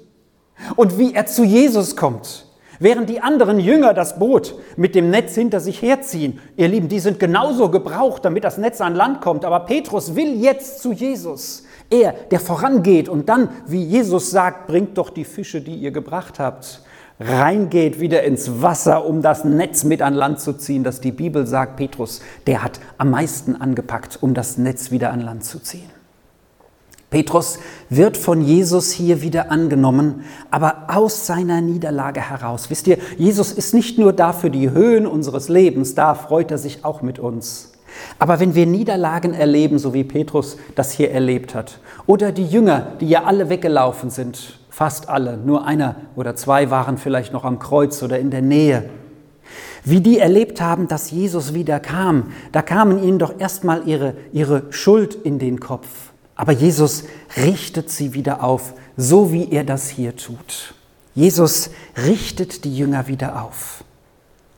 und 0.75 0.97
wie 0.97 1.13
er 1.13 1.25
zu 1.25 1.43
Jesus 1.43 1.95
kommt, 1.95 2.45
während 2.79 3.09
die 3.09 3.21
anderen 3.21 3.59
Jünger 3.59 3.93
das 3.93 4.19
Boot 4.19 4.55
mit 4.75 4.95
dem 4.95 5.09
Netz 5.09 5.35
hinter 5.35 5.59
sich 5.59 5.81
herziehen. 5.81 6.39
Ihr 6.57 6.67
Lieben, 6.67 6.89
die 6.89 6.99
sind 6.99 7.19
genauso 7.19 7.69
gebraucht, 7.69 8.25
damit 8.25 8.43
das 8.43 8.57
Netz 8.57 8.81
an 8.81 8.95
Land 8.95 9.21
kommt, 9.21 9.45
aber 9.45 9.61
Petrus 9.61 10.15
will 10.15 10.35
jetzt 10.41 10.81
zu 10.81 10.91
Jesus. 10.91 11.63
Er, 11.89 12.13
der 12.31 12.39
vorangeht 12.39 13.09
und 13.09 13.29
dann, 13.29 13.49
wie 13.67 13.83
Jesus 13.83 14.31
sagt, 14.31 14.67
bringt 14.67 14.97
doch 14.97 15.09
die 15.09 15.25
Fische, 15.25 15.61
die 15.61 15.75
ihr 15.75 15.91
gebracht 15.91 16.39
habt, 16.39 16.81
reingeht 17.19 17.99
wieder 17.99 18.23
ins 18.23 18.61
Wasser, 18.61 19.05
um 19.05 19.21
das 19.21 19.45
Netz 19.45 19.83
mit 19.83 20.01
an 20.01 20.13
Land 20.13 20.39
zu 20.39 20.53
ziehen, 20.53 20.83
dass 20.83 20.99
die 20.99 21.11
Bibel 21.11 21.47
sagt, 21.47 21.77
Petrus, 21.77 22.21
der 22.47 22.63
hat 22.63 22.79
am 22.97 23.11
meisten 23.11 23.55
angepackt, 23.55 24.17
um 24.21 24.33
das 24.33 24.57
Netz 24.57 24.91
wieder 24.91 25.11
an 25.11 25.21
Land 25.21 25.45
zu 25.45 25.59
ziehen. 25.59 25.89
Petrus 27.09 27.59
wird 27.89 28.17
von 28.17 28.41
Jesus 28.41 28.91
hier 28.91 29.21
wieder 29.21 29.51
angenommen, 29.51 30.25
aber 30.51 30.87
aus 30.87 31.25
seiner 31.27 31.61
Niederlage 31.61 32.19
heraus. 32.19 32.69
Wisst 32.69 32.87
ihr, 32.87 32.97
Jesus 33.17 33.51
ist 33.51 33.73
nicht 33.73 33.97
nur 33.97 34.11
da 34.11 34.33
für 34.33 34.49
die 34.49 34.71
Höhen 34.71 35.05
unseres 35.05 35.47
Lebens, 35.47 35.95
da 35.95 36.15
freut 36.15 36.51
er 36.51 36.57
sich 36.57 36.83
auch 36.83 37.01
mit 37.01 37.19
uns. 37.19 37.71
Aber 38.19 38.39
wenn 38.39 38.55
wir 38.55 38.65
Niederlagen 38.65 39.33
erleben, 39.33 39.79
so 39.79 39.93
wie 39.93 40.03
Petrus 40.03 40.57
das 40.75 40.91
hier 40.91 41.11
erlebt 41.11 41.55
hat, 41.55 41.79
oder 42.05 42.31
die 42.31 42.45
Jünger, 42.45 42.87
die 42.99 43.07
ja 43.07 43.23
alle 43.23 43.49
weggelaufen 43.49 44.09
sind, 44.09 44.59
fast 44.69 45.07
alle, 45.07 45.37
nur 45.37 45.65
einer 45.65 45.95
oder 46.15 46.35
zwei 46.35 46.69
waren 46.69 46.97
vielleicht 46.97 47.31
noch 47.31 47.45
am 47.45 47.59
Kreuz 47.59 48.03
oder 48.03 48.19
in 48.19 48.31
der 48.31 48.41
Nähe, 48.41 48.89
wie 49.85 50.01
die 50.01 50.19
erlebt 50.19 50.59
haben, 50.59 50.87
dass 50.87 51.11
Jesus 51.11 51.53
wieder 51.53 51.79
kam, 51.79 52.31
da 52.51 52.61
kamen 52.61 53.01
ihnen 53.01 53.19
doch 53.19 53.39
erstmal 53.39 53.87
ihre, 53.87 54.15
ihre 54.33 54.63
Schuld 54.71 55.13
in 55.13 55.39
den 55.39 55.59
Kopf. 55.59 55.87
Aber 56.35 56.51
Jesus 56.51 57.05
richtet 57.37 57.89
sie 57.89 58.13
wieder 58.13 58.43
auf, 58.43 58.73
so 58.97 59.31
wie 59.31 59.51
er 59.51 59.63
das 59.63 59.89
hier 59.89 60.15
tut. 60.15 60.73
Jesus 61.13 61.69
richtet 62.05 62.65
die 62.65 62.75
Jünger 62.75 63.07
wieder 63.07 63.41
auf. 63.43 63.83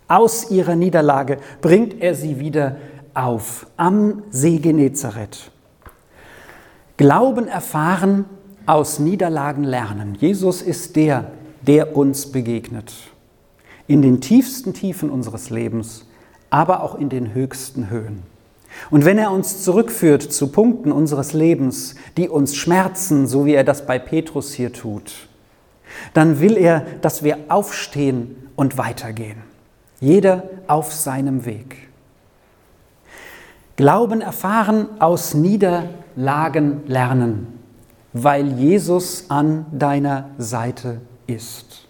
Aus 0.07 0.49
ihrer 0.49 0.75
Niederlage 0.75 1.37
bringt 1.61 2.01
er 2.01 2.15
sie 2.15 2.39
wieder 2.39 2.77
auf 3.13 3.67
am 3.77 4.23
See 4.31 4.57
Genezareth. 4.57 5.51
Glauben 6.97 7.47
erfahren, 7.47 8.25
aus 8.65 8.99
Niederlagen 8.99 9.63
lernen. 9.63 10.15
Jesus 10.19 10.61
ist 10.61 10.95
der, 10.95 11.31
der 11.61 11.95
uns 11.95 12.31
begegnet. 12.31 12.93
In 13.87 14.01
den 14.01 14.19
tiefsten 14.19 14.73
Tiefen 14.73 15.09
unseres 15.09 15.49
Lebens, 15.49 16.05
aber 16.49 16.83
auch 16.83 16.95
in 16.95 17.09
den 17.09 17.33
höchsten 17.33 17.89
Höhen. 17.89 18.23
Und 18.89 19.05
wenn 19.05 19.17
er 19.17 19.31
uns 19.31 19.63
zurückführt 19.63 20.23
zu 20.23 20.47
Punkten 20.47 20.91
unseres 20.91 21.33
Lebens, 21.33 21.95
die 22.15 22.29
uns 22.29 22.55
schmerzen, 22.55 23.27
so 23.27 23.45
wie 23.45 23.53
er 23.53 23.63
das 23.63 23.85
bei 23.85 23.99
Petrus 23.99 24.53
hier 24.53 24.71
tut, 24.71 25.27
dann 26.13 26.39
will 26.39 26.57
er, 26.57 26.85
dass 27.01 27.23
wir 27.23 27.37
aufstehen 27.49 28.49
und 28.55 28.77
weitergehen. 28.77 29.43
Jeder 29.99 30.43
auf 30.67 30.93
seinem 30.93 31.45
Weg. 31.45 31.87
Glauben 33.77 34.21
erfahren, 34.21 34.87
aus 34.99 35.33
Niederlagen 35.33 36.81
lernen, 36.87 37.59
weil 38.13 38.53
Jesus 38.53 39.25
an 39.29 39.67
deiner 39.71 40.31
Seite 40.37 41.01
ist. 41.27 41.87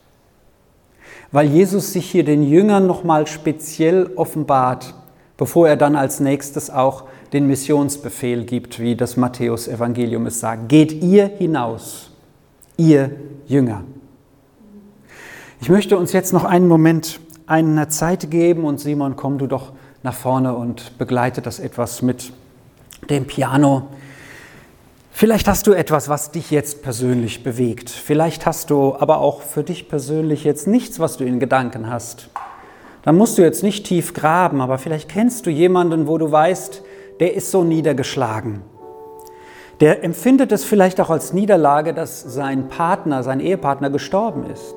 Weil 1.31 1.47
Jesus 1.47 1.93
sich 1.93 2.09
hier 2.09 2.25
den 2.25 2.43
Jüngern 2.43 2.87
nochmal 2.87 3.27
speziell 3.27 4.11
offenbart, 4.15 4.93
bevor 5.37 5.69
er 5.69 5.77
dann 5.77 5.95
als 5.95 6.19
nächstes 6.19 6.69
auch 6.69 7.05
den 7.33 7.47
Missionsbefehl 7.47 8.43
gibt, 8.45 8.79
wie 8.79 8.95
das 8.95 9.17
Matthäus-Evangelium 9.17 10.25
es 10.25 10.39
sagt. 10.39 10.69
Geht 10.69 10.91
ihr 11.03 11.27
hinaus, 11.27 12.11
ihr 12.77 13.11
Jünger. 13.47 13.83
Ich 15.61 15.69
möchte 15.69 15.97
uns 15.97 16.11
jetzt 16.11 16.33
noch 16.33 16.43
einen 16.43 16.67
Moment 16.67 17.19
eine 17.45 17.87
Zeit 17.87 18.29
geben 18.29 18.63
und 18.65 18.79
Simon, 18.79 19.15
komm 19.15 19.37
du 19.37 19.47
doch 19.47 19.71
nach 20.03 20.13
vorne 20.13 20.55
und 20.55 20.97
begleite 20.97 21.41
das 21.41 21.59
etwas 21.59 22.01
mit 22.01 22.31
dem 23.09 23.25
Piano. 23.25 23.87
Vielleicht 25.11 25.47
hast 25.47 25.65
du 25.65 25.73
etwas, 25.73 26.09
was 26.09 26.29
dich 26.29 26.51
jetzt 26.51 26.83
persönlich 26.83 27.43
bewegt. 27.43 27.89
Vielleicht 27.89 28.45
hast 28.45 28.69
du 28.69 28.95
aber 28.95 29.17
auch 29.17 29.41
für 29.41 29.63
dich 29.63 29.89
persönlich 29.89 30.43
jetzt 30.43 30.67
nichts, 30.67 30.99
was 30.99 31.17
du 31.17 31.23
in 31.23 31.39
Gedanken 31.39 31.89
hast. 31.89 32.29
Dann 33.07 33.15
musst 33.15 33.37
du 33.37 33.41
jetzt 33.41 33.63
nicht 33.63 33.85
tief 33.85 34.13
graben, 34.13 34.59
aber 34.59 34.77
vielleicht 34.77 35.07
kennst 35.07 35.45
du 35.45 35.49
jemanden, 35.49 36.07
wo 36.07 36.17
du 36.17 36.29
weißt, 36.29 36.83
der 37.21 37.35
ist 37.35 37.51
so 37.51 37.63
niedergeschlagen. 37.63 38.63
Der 39.79 40.03
empfindet 40.03 40.51
es 40.51 40.65
vielleicht 40.65 40.99
auch 40.99 41.09
als 41.09 41.31
Niederlage, 41.31 41.93
dass 41.93 42.21
sein 42.21 42.67
Partner, 42.67 43.23
sein 43.23 43.39
Ehepartner 43.39 43.89
gestorben 43.91 44.45
ist. 44.51 44.75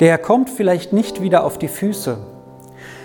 Der 0.00 0.16
kommt 0.16 0.48
vielleicht 0.48 0.94
nicht 0.94 1.20
wieder 1.20 1.44
auf 1.44 1.58
die 1.58 1.68
Füße. 1.68 2.16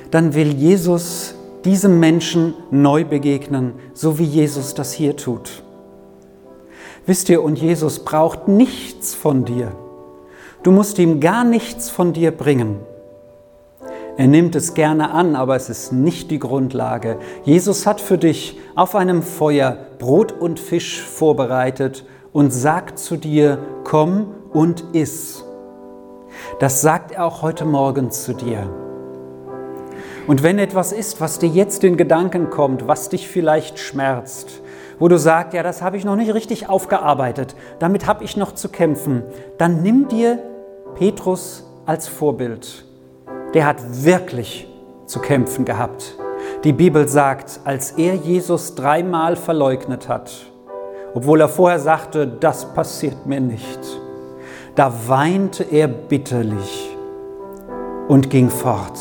Dann 0.10 0.34
will 0.34 0.54
Jesus 0.54 1.36
diesem 1.66 2.00
Menschen 2.00 2.54
neu 2.72 3.04
begegnen, 3.04 3.74
so 3.94 4.20
wie 4.20 4.24
Jesus 4.24 4.74
das 4.74 4.94
hier 4.94 5.18
tut. 5.18 5.64
Wisst 7.06 7.28
ihr, 7.28 7.44
und 7.44 7.60
Jesus 7.60 8.06
braucht 8.06 8.48
nichts 8.48 9.14
von 9.16 9.44
dir. 9.44 9.74
Du 10.64 10.72
musst 10.72 10.98
ihm 10.98 11.20
gar 11.20 11.44
nichts 11.44 11.90
von 11.90 12.14
dir 12.14 12.32
bringen. 12.32 12.80
Er 14.16 14.28
nimmt 14.28 14.56
es 14.56 14.76
gerne 14.76 15.10
an, 15.10 15.36
aber 15.36 15.56
es 15.56 15.70
ist 15.70 15.92
nicht 15.92 16.30
die 16.30 16.38
Grundlage. 16.38 17.18
Jesus 17.46 17.88
hat 17.88 18.00
für 18.00 18.20
dich 18.20 18.60
auf 18.76 18.94
einem 18.94 19.24
Feuer 19.24 19.76
Brot 19.98 20.32
und 20.32 20.60
Fisch 20.60 21.02
vorbereitet 21.02 22.06
und 22.32 22.54
sagt 22.54 23.00
zu 23.00 23.18
dir, 23.18 23.58
komm 23.84 24.28
und 24.52 24.84
iss. 24.94 25.44
Das 26.60 26.82
sagt 26.82 27.14
er 27.14 27.26
auch 27.26 27.42
heute 27.42 27.66
Morgen 27.66 28.12
zu 28.12 28.34
dir. 28.34 28.70
Und 30.28 30.44
wenn 30.44 30.60
etwas 30.60 30.92
ist, 30.92 31.20
was 31.20 31.40
dir 31.40 31.50
jetzt 31.50 31.84
in 31.84 31.98
Gedanken 31.98 32.52
kommt, 32.52 32.88
was 32.88 33.10
dich 33.10 33.28
vielleicht 33.28 33.80
schmerzt, 33.80 34.62
wo 35.00 35.08
du 35.08 35.18
sagst, 35.18 35.56
ja, 35.56 35.64
das 35.64 35.82
habe 35.82 35.98
ich 35.98 36.06
noch 36.06 36.16
nicht 36.16 36.36
richtig 36.36 36.70
aufgearbeitet, 36.70 37.56
damit 37.80 38.06
habe 38.06 38.24
ich 38.24 38.38
noch 38.38 38.52
zu 38.52 38.70
kämpfen, 38.70 39.24
dann 39.58 39.82
nimm 39.82 40.08
dir 40.08 40.38
Petrus 40.94 41.66
als 41.88 42.08
Vorbild 42.08 42.86
der 43.54 43.66
hat 43.66 43.78
wirklich 44.04 44.68
zu 45.06 45.20
kämpfen 45.20 45.66
gehabt. 45.66 46.18
Die 46.64 46.74
Bibel 46.74 47.08
sagt, 47.08 47.60
als 47.66 47.92
er 47.92 48.16
Jesus 48.16 48.76
dreimal 48.76 49.36
verleugnet 49.36 50.10
hat, 50.10 50.32
obwohl 51.14 51.42
er 51.42 51.50
vorher 51.50 51.80
sagte, 51.80 52.28
das 52.28 52.74
passiert 52.74 53.26
mir 53.26 53.40
nicht, 53.40 53.80
da 54.76 54.92
weinte 55.08 55.64
er 55.64 55.88
bitterlich 55.88 56.98
und 58.08 58.30
ging 58.30 58.50
fort. 58.50 59.00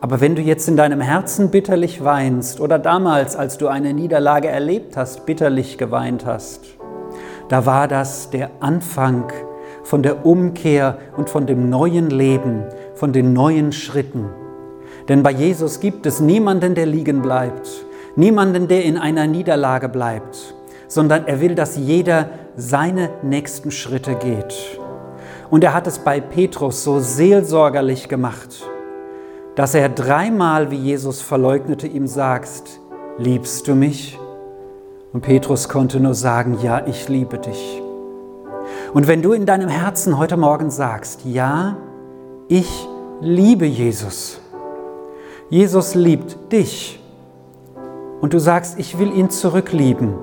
Aber 0.00 0.20
wenn 0.20 0.34
du 0.34 0.42
jetzt 0.42 0.68
in 0.68 0.76
deinem 0.76 1.00
Herzen 1.00 1.50
bitterlich 1.50 2.04
weinst 2.04 2.60
oder 2.60 2.78
damals, 2.78 3.36
als 3.36 3.56
du 3.56 3.68
eine 3.68 3.94
Niederlage 3.94 4.48
erlebt 4.48 4.96
hast, 4.96 5.24
bitterlich 5.24 5.78
geweint 5.78 6.26
hast, 6.26 6.60
da 7.48 7.64
war 7.64 7.88
das 7.88 8.28
der 8.30 8.50
Anfang 8.60 9.32
von 9.82 10.02
der 10.02 10.26
Umkehr 10.26 10.98
und 11.16 11.30
von 11.30 11.46
dem 11.46 11.70
neuen 11.70 12.10
Leben, 12.10 12.64
von 12.94 13.12
den 13.12 13.32
neuen 13.32 13.72
Schritten. 13.72 14.28
Denn 15.08 15.22
bei 15.22 15.30
Jesus 15.30 15.80
gibt 15.80 16.06
es 16.06 16.20
niemanden, 16.20 16.74
der 16.74 16.86
liegen 16.86 17.20
bleibt, 17.22 17.68
niemanden, 18.16 18.68
der 18.68 18.84
in 18.84 18.96
einer 18.96 19.26
Niederlage 19.26 19.88
bleibt, 19.88 20.54
sondern 20.88 21.26
er 21.26 21.40
will, 21.40 21.54
dass 21.54 21.76
jeder 21.76 22.28
seine 22.56 23.10
nächsten 23.22 23.70
Schritte 23.70 24.14
geht. 24.14 24.54
Und 25.50 25.62
er 25.62 25.74
hat 25.74 25.86
es 25.86 25.98
bei 25.98 26.20
Petrus 26.20 26.84
so 26.84 27.00
seelsorgerlich 27.00 28.08
gemacht, 28.08 28.62
dass 29.56 29.74
er 29.74 29.88
dreimal, 29.88 30.70
wie 30.70 30.76
Jesus 30.76 31.20
verleugnete, 31.20 31.86
ihm 31.86 32.06
sagst, 32.06 32.80
liebst 33.18 33.68
du 33.68 33.74
mich? 33.74 34.18
Und 35.12 35.20
Petrus 35.20 35.68
konnte 35.68 36.00
nur 36.00 36.14
sagen, 36.14 36.58
ja, 36.60 36.84
ich 36.86 37.08
liebe 37.08 37.38
dich. 37.38 37.80
Und 38.92 39.06
wenn 39.06 39.22
du 39.22 39.32
in 39.32 39.46
deinem 39.46 39.68
Herzen 39.68 40.18
heute 40.18 40.36
Morgen 40.36 40.70
sagst, 40.70 41.24
ja, 41.24 41.76
ich 42.58 42.88
liebe 43.20 43.66
Jesus, 43.66 44.40
Jesus 45.50 45.96
liebt 45.96 46.52
dich, 46.52 47.00
und 48.20 48.32
du 48.32 48.38
sagst, 48.38 48.78
ich 48.78 48.96
will 48.98 49.12
ihn 49.12 49.28
zurücklieben, 49.28 50.14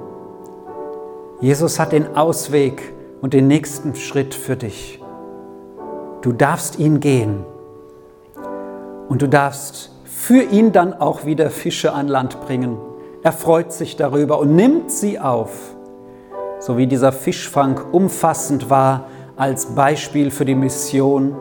Jesus 1.42 1.78
hat 1.78 1.92
den 1.92 2.16
Ausweg 2.16 2.94
und 3.20 3.34
den 3.34 3.48
nächsten 3.48 3.96
Schritt 3.96 4.34
für 4.34 4.56
dich. 4.56 5.02
Du 6.22 6.32
darfst 6.32 6.80
ihn 6.80 7.02
gehen. 7.02 7.44
Und 9.10 9.22
du 9.22 9.28
darfst 9.28 9.92
für 10.06 10.42
ihn 10.42 10.72
dann 10.72 10.94
auch 10.94 11.26
wieder 11.26 11.50
Fische 11.50 11.92
an 11.92 12.08
Land 12.08 12.40
bringen. 12.42 12.78
Er 13.24 13.34
freut 13.34 13.74
sich 13.74 13.98
darüber 13.98 14.40
und 14.40 14.56
nimmt 14.56 14.90
sie 14.90 15.20
auf. 15.20 15.76
So 16.60 16.78
wie 16.78 16.88
dieser 16.88 17.12
Fischfang 17.12 17.80
umfassend 17.92 18.70
war 18.70 19.08
als 19.36 19.66
Beispiel 19.76 20.32
für 20.32 20.46
die 20.46 20.56
Mission, 20.56 21.36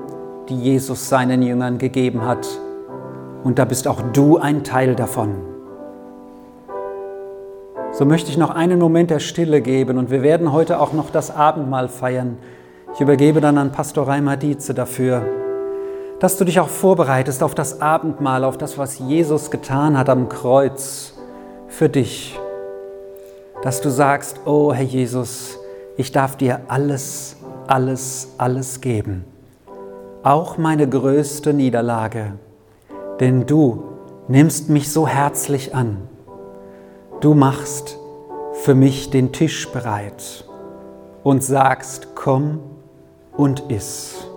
die 0.50 0.58
Jesus 0.58 1.08
seinen 1.08 1.42
Jüngern 1.42 1.78
gegeben 1.78 2.26
hat. 2.26 2.46
Und 3.42 3.58
da 3.58 3.64
bist 3.64 3.88
auch 3.88 4.02
du 4.12 4.36
ein 4.36 4.64
Teil 4.64 4.94
davon. 4.94 5.34
So 7.92 8.04
möchte 8.04 8.30
ich 8.30 8.36
noch 8.36 8.50
einen 8.50 8.78
Moment 8.78 9.10
der 9.10 9.18
Stille 9.18 9.62
geben 9.62 9.96
und 9.96 10.10
wir 10.10 10.22
werden 10.22 10.52
heute 10.52 10.78
auch 10.78 10.92
noch 10.92 11.10
das 11.10 11.34
Abendmahl 11.34 11.88
feiern. 11.88 12.36
Ich 12.94 13.00
übergebe 13.00 13.40
dann 13.40 13.56
an 13.56 13.72
Pastor 13.72 14.06
Reimer 14.06 14.36
Dietze 14.36 14.74
dafür, 14.74 15.22
dass 16.18 16.36
du 16.36 16.44
dich 16.44 16.60
auch 16.60 16.68
vorbereitest 16.68 17.42
auf 17.42 17.54
das 17.54 17.80
Abendmahl, 17.80 18.44
auf 18.44 18.58
das, 18.58 18.76
was 18.76 18.98
Jesus 18.98 19.50
getan 19.50 19.96
hat 19.96 20.08
am 20.10 20.28
Kreuz 20.28 21.14
für 21.68 21.88
dich 21.88 22.38
dass 23.62 23.80
du 23.80 23.90
sagst, 23.90 24.40
oh 24.44 24.72
Herr 24.72 24.84
Jesus, 24.84 25.58
ich 25.96 26.12
darf 26.12 26.36
dir 26.36 26.60
alles, 26.68 27.36
alles, 27.66 28.28
alles 28.38 28.80
geben. 28.80 29.24
Auch 30.22 30.58
meine 30.58 30.86
größte 30.86 31.54
Niederlage. 31.54 32.34
Denn 33.20 33.46
du 33.46 33.84
nimmst 34.28 34.68
mich 34.68 34.92
so 34.92 35.08
herzlich 35.08 35.74
an. 35.74 35.96
Du 37.20 37.32
machst 37.32 37.96
für 38.52 38.74
mich 38.74 39.08
den 39.08 39.32
Tisch 39.32 39.70
bereit 39.72 40.44
und 41.22 41.42
sagst, 41.42 42.08
komm 42.14 42.60
und 43.34 43.70
iss. 43.70 44.29